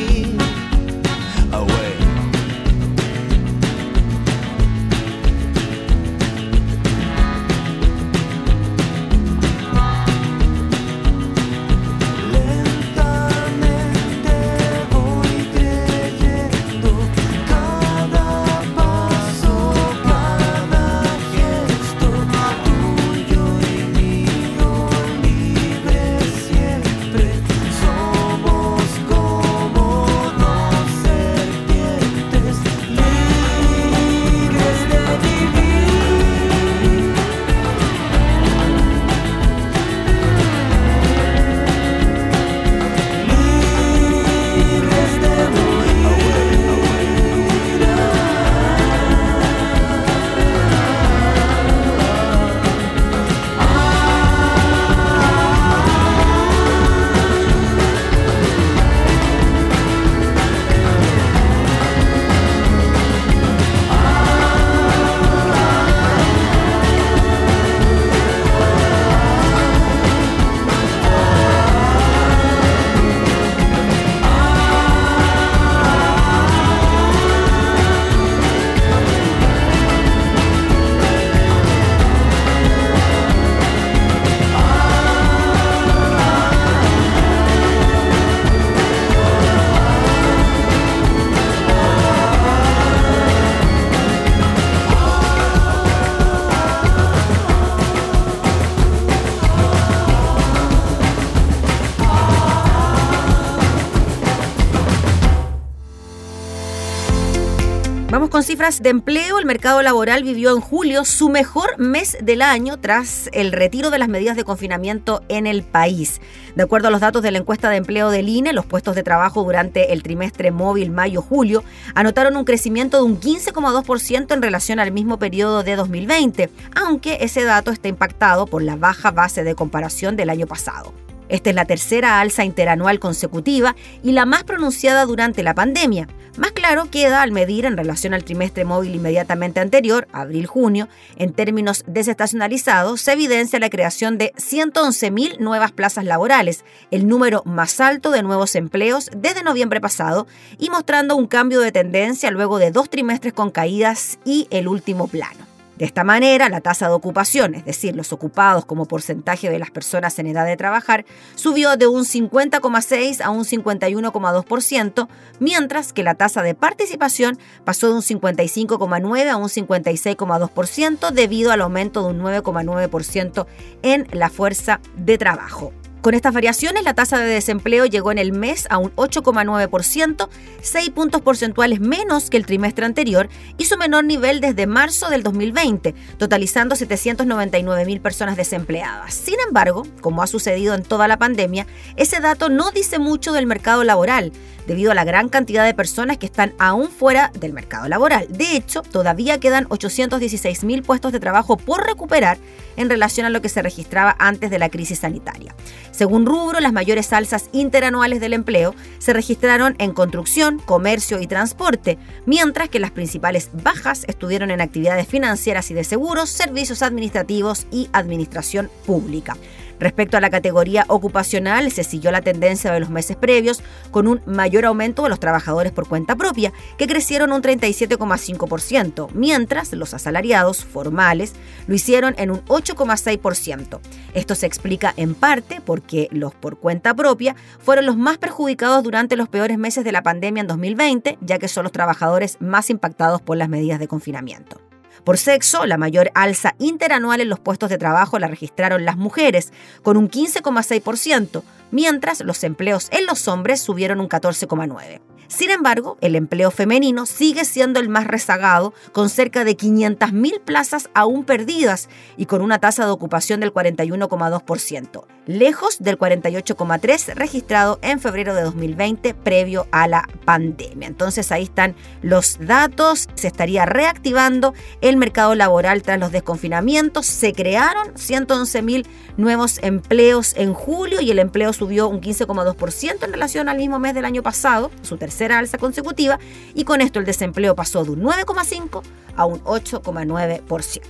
cifras 108.56 108.82
de 108.82 108.90
empleo, 108.90 109.38
el 109.38 109.46
mercado 109.46 109.82
laboral 109.82 110.24
vivió 110.24 110.56
en 110.56 110.62
julio 110.62 111.04
su 111.04 111.28
mejor 111.28 111.78
mes 111.78 112.18
del 112.22 112.42
año 112.42 112.80
tras 112.80 113.30
el 113.34 113.52
retiro 113.52 113.90
de 113.90 114.00
las 114.00 114.08
medidas 114.08 114.38
de 114.38 114.46
confinamiento 114.46 115.22
en 115.28 115.46
el 115.46 115.62
país. 115.62 116.22
De 116.56 116.64
acuerdo 116.64 116.88
a 116.88 116.92
los 116.92 117.02
datos 117.02 117.22
de 117.22 117.32
la 117.32 117.40
encuesta 117.40 117.70
de 117.70 117.76
empleo 117.76 118.10
del 118.12 118.30
INE, 118.30 118.54
los 118.54 118.66
puestos 118.66 118.96
de 118.96 119.04
trabajo 119.04 119.44
durante 119.44 119.92
el 119.92 120.04
trimestre 120.04 120.52
móvil 120.52 120.90
mayo-julio 120.90 121.66
anotaron 121.96 122.38
un 122.38 122.46
crecimiento 122.46 122.96
de 122.96 123.04
un 123.04 123.20
15,2% 123.20 124.34
en 124.34 124.42
relación 124.42 124.80
al 124.80 124.94
mismo 124.94 125.20
periodo 125.20 125.62
de 125.62 125.76
2020, 125.76 126.50
aunque 126.76 127.18
ese 127.20 127.44
dato 127.44 127.72
está 127.72 127.90
impactado 127.90 128.46
por 128.46 128.64
la 128.64 128.78
baja 128.78 129.12
base 129.12 129.44
de 129.44 129.54
comparación 129.54 130.16
del 130.16 130.30
año 130.30 130.48
pasado. 130.48 130.94
Esta 131.30 131.50
es 131.50 131.56
la 131.56 131.66
tercera 131.66 132.20
alza 132.20 132.44
interanual 132.44 133.00
consecutiva 133.00 133.76
y 134.04 134.12
la 134.12 134.26
más 134.26 134.44
pronunciada 134.44 135.06
durante 135.06 135.44
la 135.44 135.56
pandemia. 135.56 136.08
Más 136.38 136.52
claro 136.52 136.90
queda 136.92 137.22
al 137.22 137.32
medir 137.32 137.66
en 137.66 137.78
relación 137.78 138.14
al 138.14 138.26
trimestre 138.26 138.66
móvil 138.66 138.96
inmediatamente 138.96 139.62
anterior, 139.62 140.08
abril-junio, 140.12 140.90
en 141.16 141.32
términos 141.32 141.86
desestacionalizados, 141.88 143.00
se 143.00 143.14
evidencia 143.14 143.58
la 143.60 143.70
creación 143.70 144.18
de 144.18 144.34
111.000 144.34 145.40
nuevas 145.40 145.72
plazas 145.72 146.04
laborales, 146.04 146.66
el 146.92 147.08
número 147.08 147.42
más 147.46 147.80
alto 147.80 148.12
de 148.12 148.22
nuevos 148.22 148.56
empleos 148.56 149.10
desde 149.16 149.44
noviembre 149.44 149.80
pasado 149.80 150.28
y 150.60 150.70
mostrando 150.70 151.16
un 151.16 151.28
cambio 151.28 151.62
de 151.62 151.72
tendencia 151.72 152.32
luego 152.32 152.60
de 152.60 152.72
dos 152.72 152.90
trimestres 152.90 153.34
con 153.34 153.50
caídas 153.50 154.20
y 154.26 154.48
el 154.52 154.68
último 154.68 155.08
plano. 155.08 155.45
De 155.78 155.84
esta 155.84 156.06
manera, 156.06 156.48
la 156.48 156.62
tasa 156.62 156.88
de 156.88 156.94
ocupación, 156.94 157.54
es 157.54 157.66
decir, 157.66 157.96
los 157.98 158.14
ocupados 158.14 158.66
como 158.66 158.86
porcentaje 158.86 159.50
de 159.50 159.60
las 159.60 159.72
personas 159.72 160.18
en 160.20 160.28
edad 160.28 160.46
de 160.46 160.56
trabajar, 160.56 161.06
subió 161.36 161.76
de 161.76 161.88
un 161.88 162.06
50,6 162.06 163.22
a 163.22 163.30
un 163.30 163.44
51,2%, 163.44 165.08
mientras 165.40 165.92
que 165.92 166.04
la 166.04 166.16
tasa 166.16 166.44
de 166.44 166.56
participación 166.56 167.38
pasó 167.66 167.90
de 167.90 167.96
un 167.96 168.02
55,9 168.02 169.30
a 169.30 169.36
un 169.36 169.50
56,2% 169.50 171.12
debido 171.12 171.52
al 171.52 171.62
aumento 171.62 172.04
de 172.04 172.10
un 172.10 172.22
9,9% 172.22 173.46
en 173.82 174.08
la 174.12 174.30
fuerza 174.30 174.80
de 174.96 175.18
trabajo. 175.18 175.74
Con 176.06 176.14
estas 176.14 176.36
variaciones, 176.36 176.84
la 176.84 176.94
tasa 176.94 177.18
de 177.18 177.26
desempleo 177.26 177.88
llegó 177.88 178.12
en 178.12 178.20
el 178.20 178.32
mes 178.32 178.68
a 178.70 178.78
un 178.78 178.96
8,9%, 178.96 180.30
6 180.62 180.90
puntos 180.92 181.22
porcentuales 181.22 181.80
menos 181.80 182.30
que 182.30 182.38
el 182.38 182.46
trimestre 182.46 182.86
anterior 182.86 183.28
y 183.58 183.66
su 183.66 183.76
menor 183.76 184.06
nivel 184.06 184.40
desde 184.40 184.68
marzo 184.68 185.10
del 185.10 185.24
2020, 185.24 185.96
totalizando 186.20 186.76
799 186.76 187.86
mil 187.86 188.02
personas 188.02 188.38
desempleadas. 188.38 189.16
Sin 189.16 189.38
embargo, 189.48 189.82
como 190.00 190.22
ha 190.22 190.28
sucedido 190.28 190.76
en 190.76 190.84
toda 190.84 191.08
la 191.08 191.18
pandemia, 191.18 191.66
ese 191.96 192.20
dato 192.20 192.50
no 192.50 192.70
dice 192.70 193.00
mucho 193.00 193.34
del 193.34 193.48
mercado 193.48 193.84
laboral, 193.84 194.32
debido 194.68 194.92
a 194.92 194.96
la 194.96 195.04
gran 195.04 195.30
cantidad 195.30 195.66
de 195.66 195.74
personas 195.74 196.18
que 196.18 196.26
están 196.26 196.54
aún 196.58 196.90
fuera 196.90 197.32
del 197.40 197.54
mercado 197.54 197.88
laboral. 197.88 198.28
De 198.30 198.56
hecho, 198.56 198.82
todavía 198.82 199.40
quedan 199.40 199.68
816 199.70 200.64
mil 200.64 200.84
puestos 200.84 201.12
de 201.12 201.20
trabajo 201.20 201.58
por 201.58 201.86
recuperar 201.86 202.38
en 202.78 202.90
relación 202.90 203.26
a 203.26 203.30
lo 203.30 203.42
que 203.42 203.50
se 203.50 203.62
registraba 203.62 204.16
antes 204.20 204.50
de 204.50 204.60
la 204.60 204.70
crisis 204.70 205.00
sanitaria. 205.00 205.56
Según 205.92 206.26
rubro, 206.26 206.60
las 206.60 206.74
mayores 206.74 207.14
alzas 207.14 207.50
interanuales 207.54 208.20
del 208.20 208.34
empleo 208.34 208.76
se 209.00 209.14
registraron 209.14 209.76
en 209.78 209.94
construcción, 209.94 210.60
comercio 210.60 211.22
y 211.22 211.28
transporte, 211.28 211.98
mientras 212.26 212.70
que 212.70 212.80
las 212.80 212.92
principales 212.92 213.50
bajas 213.54 214.04
estuvieron 214.08 214.52
en 214.52 214.62
actividades 214.62 215.08
financieras 215.08 215.72
y 215.72 215.74
de 215.74 215.84
seguros, 215.84 216.30
servicios 216.30 216.82
administrativos 216.82 217.68
y 217.72 217.90
administración 217.94 218.70
pública. 218.86 219.38
Respecto 219.80 220.18
a 220.18 220.22
la 220.22 220.30
categoría 220.30 220.86
ocupacional, 220.88 221.72
se 221.72 221.84
siguió 221.84 222.12
la 222.12 222.22
tendencia 222.22 222.72
de 222.72 222.80
los 222.80 222.90
meses 222.90 223.18
previos, 223.18 223.62
con 223.92 224.08
un 224.08 224.22
mayor 224.26 224.66
aumento 224.66 225.04
de 225.04 225.10
los 225.10 225.20
trabajadores 225.20 225.72
por 225.72 225.88
cuenta 225.88 226.16
propia, 226.16 226.54
que 226.78 226.88
crecieron 226.88 227.32
un 227.32 227.42
37,5%, 227.42 229.10
mientras 229.14 229.74
los 229.74 229.94
asalariados 229.94 230.64
formales 230.64 231.34
lo 231.68 231.76
hicieron 231.76 232.16
en 232.18 232.32
un 232.32 232.44
8,6%. 232.46 233.80
Esto 234.14 234.36
se 234.36 234.46
explica 234.46 234.94
en 234.98 235.16
parte 235.16 235.62
porque 235.64 236.08
los 236.12 236.34
por 236.34 236.58
cuenta 236.58 236.94
propia 236.94 237.36
fueron 237.60 237.86
los 237.86 237.98
más 237.98 238.18
perjudicados 238.18 238.84
durante 238.84 239.16
los 239.16 239.30
peores 239.30 239.58
meses 239.58 239.84
de 239.84 239.92
la 239.92 240.04
pandemia 240.04 240.42
en 240.42 240.48
2020, 240.48 241.18
ya 241.22 241.40
que 241.40 241.48
son 241.48 241.64
los 241.64 241.72
trabajadores 241.72 242.38
más 242.40 242.70
impactados 242.70 243.22
por 243.22 243.38
las 243.38 243.50
medidas 243.50 243.80
de 243.80 243.88
confinamiento. 243.88 244.62
Por 245.06 245.20
sexo, 245.20 245.68
la 245.68 245.78
mayor 245.78 246.10
alza 246.16 246.56
interanual 246.58 247.22
en 247.22 247.30
los 247.30 247.40
puestos 247.40 247.70
de 247.70 247.78
trabajo 247.78 248.18
la 248.18 248.28
registraron 248.28 248.86
las 248.86 248.98
mujeres, 248.98 249.54
con 249.84 249.98
un 249.98 250.10
15,6%, 250.10 251.44
mientras 251.70 252.22
los 252.22 252.44
empleos 252.44 252.88
en 252.92 253.06
los 253.06 253.28
hombres 253.28 253.62
subieron 253.62 254.00
un 254.00 254.10
14,9%. 254.10 255.02
Sin 255.28 255.50
embargo, 255.52 255.98
el 256.02 256.16
empleo 256.16 256.52
femenino 256.52 257.06
sigue 257.06 257.46
siendo 257.46 257.80
el 257.80 257.90
más 257.90 258.08
rezagado, 258.08 258.74
con 258.92 259.10
cerca 259.10 259.44
de 259.44 259.58
500.000 259.58 260.42
plazas 260.42 260.90
aún 260.94 261.24
perdidas 261.24 261.90
y 262.18 262.26
con 262.26 262.42
una 262.42 262.60
tasa 262.60 262.86
de 262.86 262.92
ocupación 262.92 263.40
del 263.40 263.54
41,2%, 263.54 265.06
lejos 265.26 265.78
del 265.80 265.98
48,3% 265.98 267.16
registrado 267.16 267.80
en 267.82 268.00
febrero 268.00 268.36
de 268.36 268.44
2020 268.44 269.14
previo 269.14 269.68
a 269.72 269.88
la 269.88 270.08
pandemia. 270.26 270.88
Entonces 270.88 271.32
ahí 271.32 271.44
están 271.44 271.76
los 272.02 272.38
datos, 272.40 273.08
se 273.16 273.28
estaría 273.28 273.66
reactivando 273.66 274.54
el 274.82 274.98
mercado 274.98 275.36
laboral 275.36 275.82
tras 275.82 276.00
los 276.00 276.12
desconfinamientos, 276.12 277.06
se 277.06 277.34
crearon 277.34 277.94
111.000 277.96 278.86
nuevos 279.18 279.60
empleos 279.64 280.34
en 280.36 280.54
julio 280.54 281.02
y 281.02 281.12
el 281.12 281.20
empleo 281.20 281.54
subió 281.54 281.88
un 281.88 282.02
15,2% 282.02 283.04
en 283.04 283.12
relación 283.12 283.50
al 283.50 283.58
mismo 283.58 283.80
mes 283.80 283.94
del 283.94 284.06
año 284.06 284.24
pasado, 284.24 284.72
su 284.82 284.98
tercera 285.16 285.40
alza 285.40 285.58
consecutiva, 285.58 286.20
y 286.54 286.66
con 286.66 286.82
esto 286.82 287.00
el 287.00 287.06
desempleo 287.06 287.56
pasó 287.56 287.86
de 287.86 287.92
un 287.92 288.02
9,5 288.02 288.82
a 289.16 289.26
un 289.26 289.42
8,9%. 289.46 290.82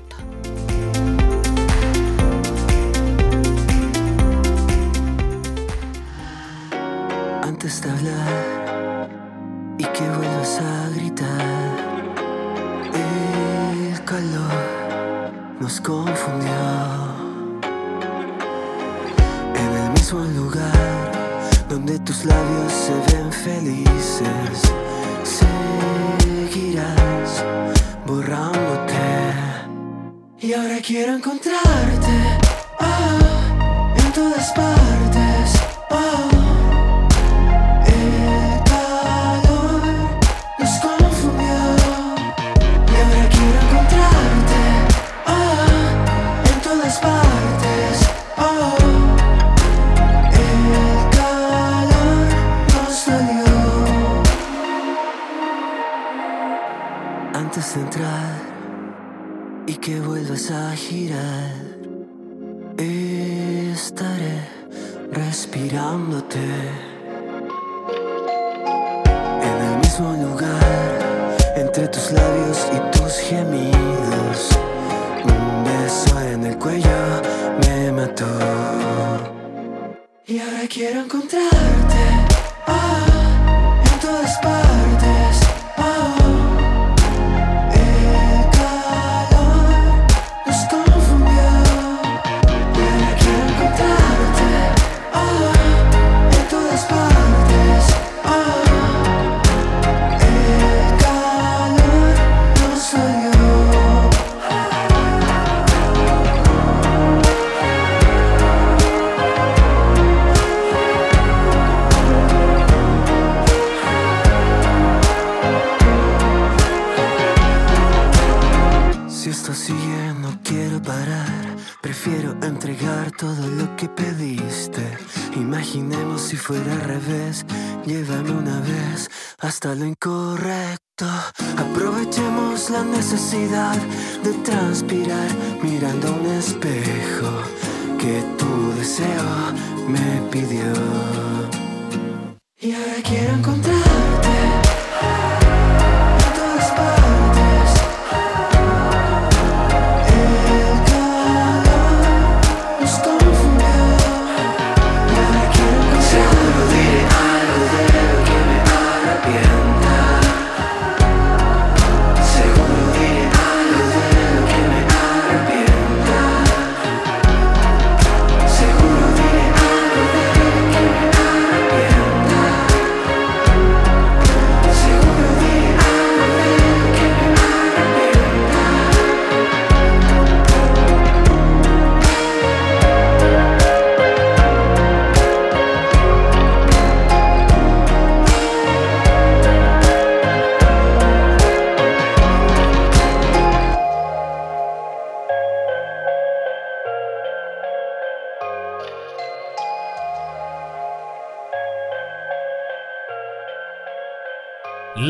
Antes 7.44 7.84
de 7.84 7.90
hablar 7.92 9.10
y 9.78 9.84
que 9.84 10.10
vuelvas 10.10 10.60
a 10.60 10.90
gritar, 10.96 11.78
el 12.96 14.04
calor 14.06 15.32
nos 15.60 15.80
confundió. 15.82 17.16
un 20.14 20.36
lugar 20.36 21.15
donde 21.76 22.00
tus 22.00 22.24
labios 22.24 22.72
se 22.72 22.94
ven 23.12 23.30
felices. 23.34 24.62
Seguirás 26.40 27.44
borrándote. 28.06 28.94
Y 30.40 30.54
ahora 30.54 30.78
quiero 30.82 31.16
encontrarte 31.16 32.16
ah, 32.80 33.94
en 33.98 34.14
todas 34.14 34.54
partes. 34.54 36.35
Oh. 59.88 60.16
a 60.52 60.76
girar, 60.76 61.52
estaré 63.72 64.42
respirándote 65.12 66.40
en 69.44 69.58
el 69.68 69.78
mismo 69.78 70.12
lugar, 70.14 71.38
entre 71.56 71.88
tus 71.90 72.12
labios 72.12 72.68
y 72.74 72.98
tus 72.98 73.14
gemidos. 73.30 74.58
Un 75.24 75.64
beso 75.64 76.20
en 76.20 76.46
el 76.46 76.58
cuello 76.58 77.22
me 77.62 77.92
mató. 77.92 78.26
Y 80.26 80.40
ahora 80.40 80.68
quiero 80.68 81.02
encontrarte. 81.02 81.55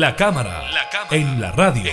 La 0.06 0.14
cámara, 0.14 0.62
en 1.10 1.40
la 1.40 1.50
radio. 1.50 1.92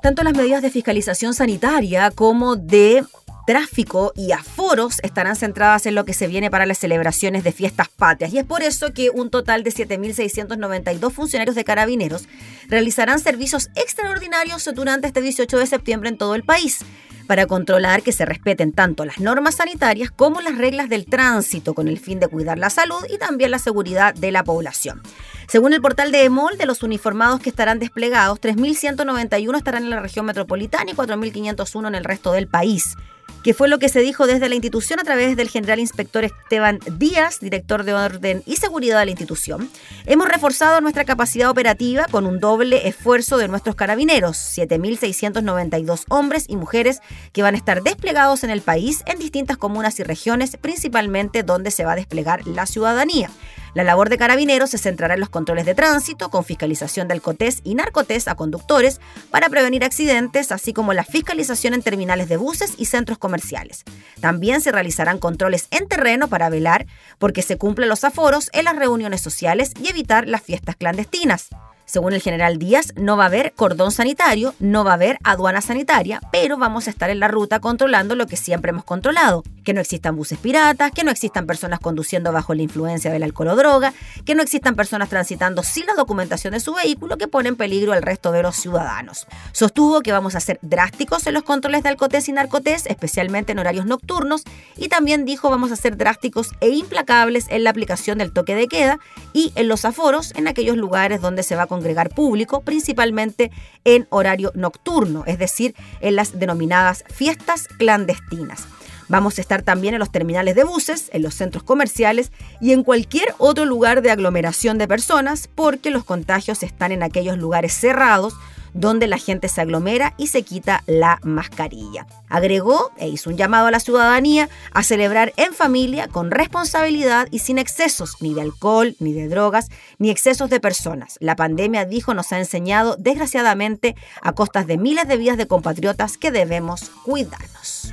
Tanto 0.00 0.22
las 0.22 0.32
medidas 0.36 0.62
de 0.62 0.70
fiscalización 0.70 1.34
sanitaria 1.34 2.12
como 2.12 2.54
de 2.54 3.02
tráfico 3.44 4.12
y 4.14 4.30
aforos 4.30 5.00
estarán 5.02 5.34
centradas 5.34 5.86
en 5.86 5.96
lo 5.96 6.04
que 6.04 6.14
se 6.14 6.28
viene 6.28 6.52
para 6.52 6.66
las 6.66 6.78
celebraciones 6.78 7.42
de 7.42 7.50
fiestas 7.50 7.88
patrias. 7.88 8.32
Y 8.32 8.38
es 8.38 8.44
por 8.44 8.62
eso 8.62 8.92
que 8.92 9.10
un 9.10 9.28
total 9.28 9.64
de 9.64 9.72
7.692 9.72 11.10
funcionarios 11.10 11.56
de 11.56 11.64
carabineros 11.64 12.28
realizarán 12.68 13.18
servicios 13.18 13.70
extraordinarios 13.74 14.70
durante 14.72 15.08
este 15.08 15.20
18 15.20 15.58
de 15.58 15.66
septiembre 15.66 16.10
en 16.10 16.16
todo 16.16 16.36
el 16.36 16.44
país 16.44 16.84
para 17.32 17.46
controlar 17.46 18.02
que 18.02 18.12
se 18.12 18.26
respeten 18.26 18.72
tanto 18.72 19.06
las 19.06 19.18
normas 19.18 19.54
sanitarias 19.54 20.10
como 20.10 20.42
las 20.42 20.58
reglas 20.58 20.90
del 20.90 21.06
tránsito 21.06 21.72
con 21.72 21.88
el 21.88 21.98
fin 21.98 22.20
de 22.20 22.28
cuidar 22.28 22.58
la 22.58 22.68
salud 22.68 23.02
y 23.08 23.16
también 23.16 23.50
la 23.50 23.58
seguridad 23.58 24.12
de 24.12 24.30
la 24.32 24.44
población. 24.44 25.00
Según 25.48 25.72
el 25.72 25.80
portal 25.80 26.12
de 26.12 26.24
EMOL, 26.24 26.58
de 26.58 26.66
los 26.66 26.82
uniformados 26.82 27.40
que 27.40 27.48
estarán 27.48 27.78
desplegados, 27.78 28.38
3.191 28.38 29.56
estarán 29.56 29.84
en 29.84 29.88
la 29.88 30.00
región 30.00 30.26
metropolitana 30.26 30.90
y 30.90 30.94
4.501 30.94 31.88
en 31.88 31.94
el 31.94 32.04
resto 32.04 32.32
del 32.32 32.48
país 32.48 32.96
que 33.42 33.54
fue 33.54 33.68
lo 33.68 33.78
que 33.78 33.88
se 33.88 34.00
dijo 34.00 34.26
desde 34.26 34.48
la 34.48 34.54
institución 34.54 35.00
a 35.00 35.04
través 35.04 35.36
del 35.36 35.48
general 35.48 35.80
inspector 35.80 36.24
Esteban 36.24 36.78
Díaz, 36.98 37.40
director 37.40 37.84
de 37.84 37.94
orden 37.94 38.42
y 38.46 38.56
seguridad 38.56 38.98
de 39.00 39.06
la 39.06 39.10
institución. 39.10 39.70
Hemos 40.06 40.28
reforzado 40.28 40.80
nuestra 40.80 41.04
capacidad 41.04 41.50
operativa 41.50 42.06
con 42.10 42.26
un 42.26 42.40
doble 42.40 42.88
esfuerzo 42.88 43.38
de 43.38 43.48
nuestros 43.48 43.74
carabineros, 43.74 44.36
7.692 44.36 46.04
hombres 46.08 46.44
y 46.48 46.56
mujeres 46.56 47.00
que 47.32 47.42
van 47.42 47.54
a 47.54 47.58
estar 47.58 47.82
desplegados 47.82 48.44
en 48.44 48.50
el 48.50 48.62
país 48.62 49.02
en 49.06 49.18
distintas 49.18 49.56
comunas 49.56 49.98
y 49.98 50.02
regiones, 50.02 50.56
principalmente 50.60 51.42
donde 51.42 51.70
se 51.70 51.84
va 51.84 51.92
a 51.92 51.96
desplegar 51.96 52.46
la 52.46 52.66
ciudadanía. 52.66 53.30
La 53.74 53.84
labor 53.84 54.10
de 54.10 54.18
carabineros 54.18 54.70
se 54.70 54.78
centrará 54.78 55.14
en 55.14 55.20
los 55.20 55.30
controles 55.30 55.64
de 55.64 55.74
tránsito, 55.74 56.28
con 56.28 56.44
fiscalización 56.44 57.08
del 57.08 57.22
COTES 57.22 57.62
y 57.64 57.74
narcotés 57.74 58.28
a 58.28 58.34
conductores 58.34 59.00
para 59.30 59.48
prevenir 59.48 59.82
accidentes, 59.82 60.52
así 60.52 60.74
como 60.74 60.92
la 60.92 61.04
fiscalización 61.04 61.72
en 61.72 61.82
terminales 61.82 62.28
de 62.28 62.36
buses 62.36 62.74
y 62.76 62.84
centros 62.84 63.16
comerciales. 63.16 63.84
También 64.20 64.60
se 64.60 64.72
realizarán 64.72 65.18
controles 65.18 65.68
en 65.70 65.88
terreno 65.88 66.28
para 66.28 66.50
velar 66.50 66.86
porque 67.18 67.40
se 67.40 67.56
cumplen 67.56 67.88
los 67.88 68.04
aforos 68.04 68.50
en 68.52 68.66
las 68.66 68.76
reuniones 68.76 69.22
sociales 69.22 69.72
y 69.82 69.88
evitar 69.88 70.28
las 70.28 70.42
fiestas 70.42 70.76
clandestinas. 70.76 71.48
Según 71.84 72.12
el 72.12 72.22
general 72.22 72.58
Díaz, 72.58 72.92
no 72.96 73.16
va 73.16 73.24
a 73.24 73.26
haber 73.26 73.52
cordón 73.52 73.92
sanitario, 73.92 74.54
no 74.60 74.84
va 74.84 74.92
a 74.92 74.94
haber 74.94 75.18
aduana 75.24 75.60
sanitaria, 75.60 76.20
pero 76.30 76.56
vamos 76.56 76.86
a 76.86 76.90
estar 76.90 77.10
en 77.10 77.20
la 77.20 77.28
ruta 77.28 77.60
controlando 77.60 78.14
lo 78.14 78.26
que 78.26 78.36
siempre 78.36 78.70
hemos 78.70 78.84
controlado, 78.84 79.42
que 79.64 79.74
no 79.74 79.80
existan 79.80 80.16
buses 80.16 80.38
piratas, 80.38 80.92
que 80.92 81.04
no 81.04 81.10
existan 81.10 81.46
personas 81.46 81.80
conduciendo 81.80 82.32
bajo 82.32 82.54
la 82.54 82.62
influencia 82.62 83.10
del 83.10 83.22
alcohol 83.22 83.48
o 83.48 83.56
droga, 83.56 83.92
que 84.24 84.34
no 84.34 84.42
existan 84.42 84.74
personas 84.74 85.08
transitando 85.08 85.62
sin 85.62 85.86
la 85.86 85.94
documentación 85.94 86.52
de 86.52 86.60
su 86.60 86.74
vehículo 86.74 87.18
que 87.18 87.28
pone 87.28 87.48
en 87.48 87.56
peligro 87.56 87.92
al 87.92 88.02
resto 88.02 88.32
de 88.32 88.42
los 88.42 88.56
ciudadanos. 88.56 89.26
Sostuvo 89.52 90.00
que 90.00 90.12
vamos 90.12 90.34
a 90.34 90.40
ser 90.40 90.58
drásticos 90.62 91.26
en 91.26 91.34
los 91.34 91.42
controles 91.42 91.82
de 91.82 91.90
alcotés 91.90 92.28
y 92.28 92.32
narcotés, 92.32 92.86
especialmente 92.86 93.52
en 93.52 93.58
horarios 93.58 93.86
nocturnos, 93.86 94.44
y 94.76 94.88
también 94.88 95.24
dijo 95.24 95.50
vamos 95.50 95.72
a 95.72 95.76
ser 95.76 95.96
drásticos 95.96 96.52
e 96.60 96.68
implacables 96.70 97.46
en 97.48 97.64
la 97.64 97.70
aplicación 97.70 98.18
del 98.18 98.32
toque 98.32 98.54
de 98.54 98.68
queda 98.68 98.98
y 99.32 99.52
en 99.56 99.68
los 99.68 99.84
aforos 99.84 100.32
en 100.36 100.48
aquellos 100.48 100.76
lugares 100.76 101.20
donde 101.20 101.42
se 101.42 101.56
va 101.56 101.62
a 101.62 101.66
congregar 101.72 102.10
público, 102.10 102.60
principalmente 102.60 103.50
en 103.86 104.06
horario 104.10 104.52
nocturno, 104.54 105.24
es 105.26 105.38
decir, 105.38 105.74
en 106.02 106.16
las 106.16 106.38
denominadas 106.38 107.02
fiestas 107.08 107.66
clandestinas. 107.66 108.66
Vamos 109.08 109.38
a 109.38 109.40
estar 109.40 109.62
también 109.62 109.94
en 109.94 110.00
los 110.00 110.12
terminales 110.12 110.54
de 110.54 110.64
buses, 110.64 111.08
en 111.14 111.22
los 111.22 111.34
centros 111.34 111.62
comerciales 111.62 112.30
y 112.60 112.72
en 112.72 112.82
cualquier 112.82 113.34
otro 113.38 113.64
lugar 113.64 114.02
de 114.02 114.10
aglomeración 114.10 114.76
de 114.76 114.86
personas 114.86 115.48
porque 115.54 115.90
los 115.90 116.04
contagios 116.04 116.62
están 116.62 116.92
en 116.92 117.02
aquellos 117.02 117.38
lugares 117.38 117.72
cerrados 117.72 118.34
donde 118.74 119.06
la 119.06 119.18
gente 119.18 119.48
se 119.48 119.60
aglomera 119.60 120.14
y 120.16 120.28
se 120.28 120.42
quita 120.42 120.82
la 120.86 121.18
mascarilla. 121.22 122.06
Agregó 122.28 122.92
e 122.96 123.08
hizo 123.08 123.30
un 123.30 123.36
llamado 123.36 123.66
a 123.66 123.70
la 123.70 123.80
ciudadanía 123.80 124.48
a 124.72 124.82
celebrar 124.82 125.32
en 125.36 125.52
familia 125.52 126.08
con 126.08 126.30
responsabilidad 126.30 127.28
y 127.30 127.40
sin 127.40 127.58
excesos 127.58 128.16
ni 128.20 128.34
de 128.34 128.42
alcohol, 128.42 128.96
ni 128.98 129.12
de 129.12 129.28
drogas, 129.28 129.68
ni 129.98 130.10
excesos 130.10 130.50
de 130.50 130.60
personas. 130.60 131.16
La 131.20 131.36
pandemia, 131.36 131.84
dijo, 131.84 132.14
nos 132.14 132.32
ha 132.32 132.38
enseñado 132.38 132.96
desgraciadamente 132.98 133.96
a 134.20 134.32
costas 134.32 134.66
de 134.66 134.78
miles 134.78 135.08
de 135.08 135.16
vidas 135.16 135.36
de 135.36 135.46
compatriotas 135.46 136.18
que 136.18 136.30
debemos 136.30 136.90
cuidarnos. 137.04 137.92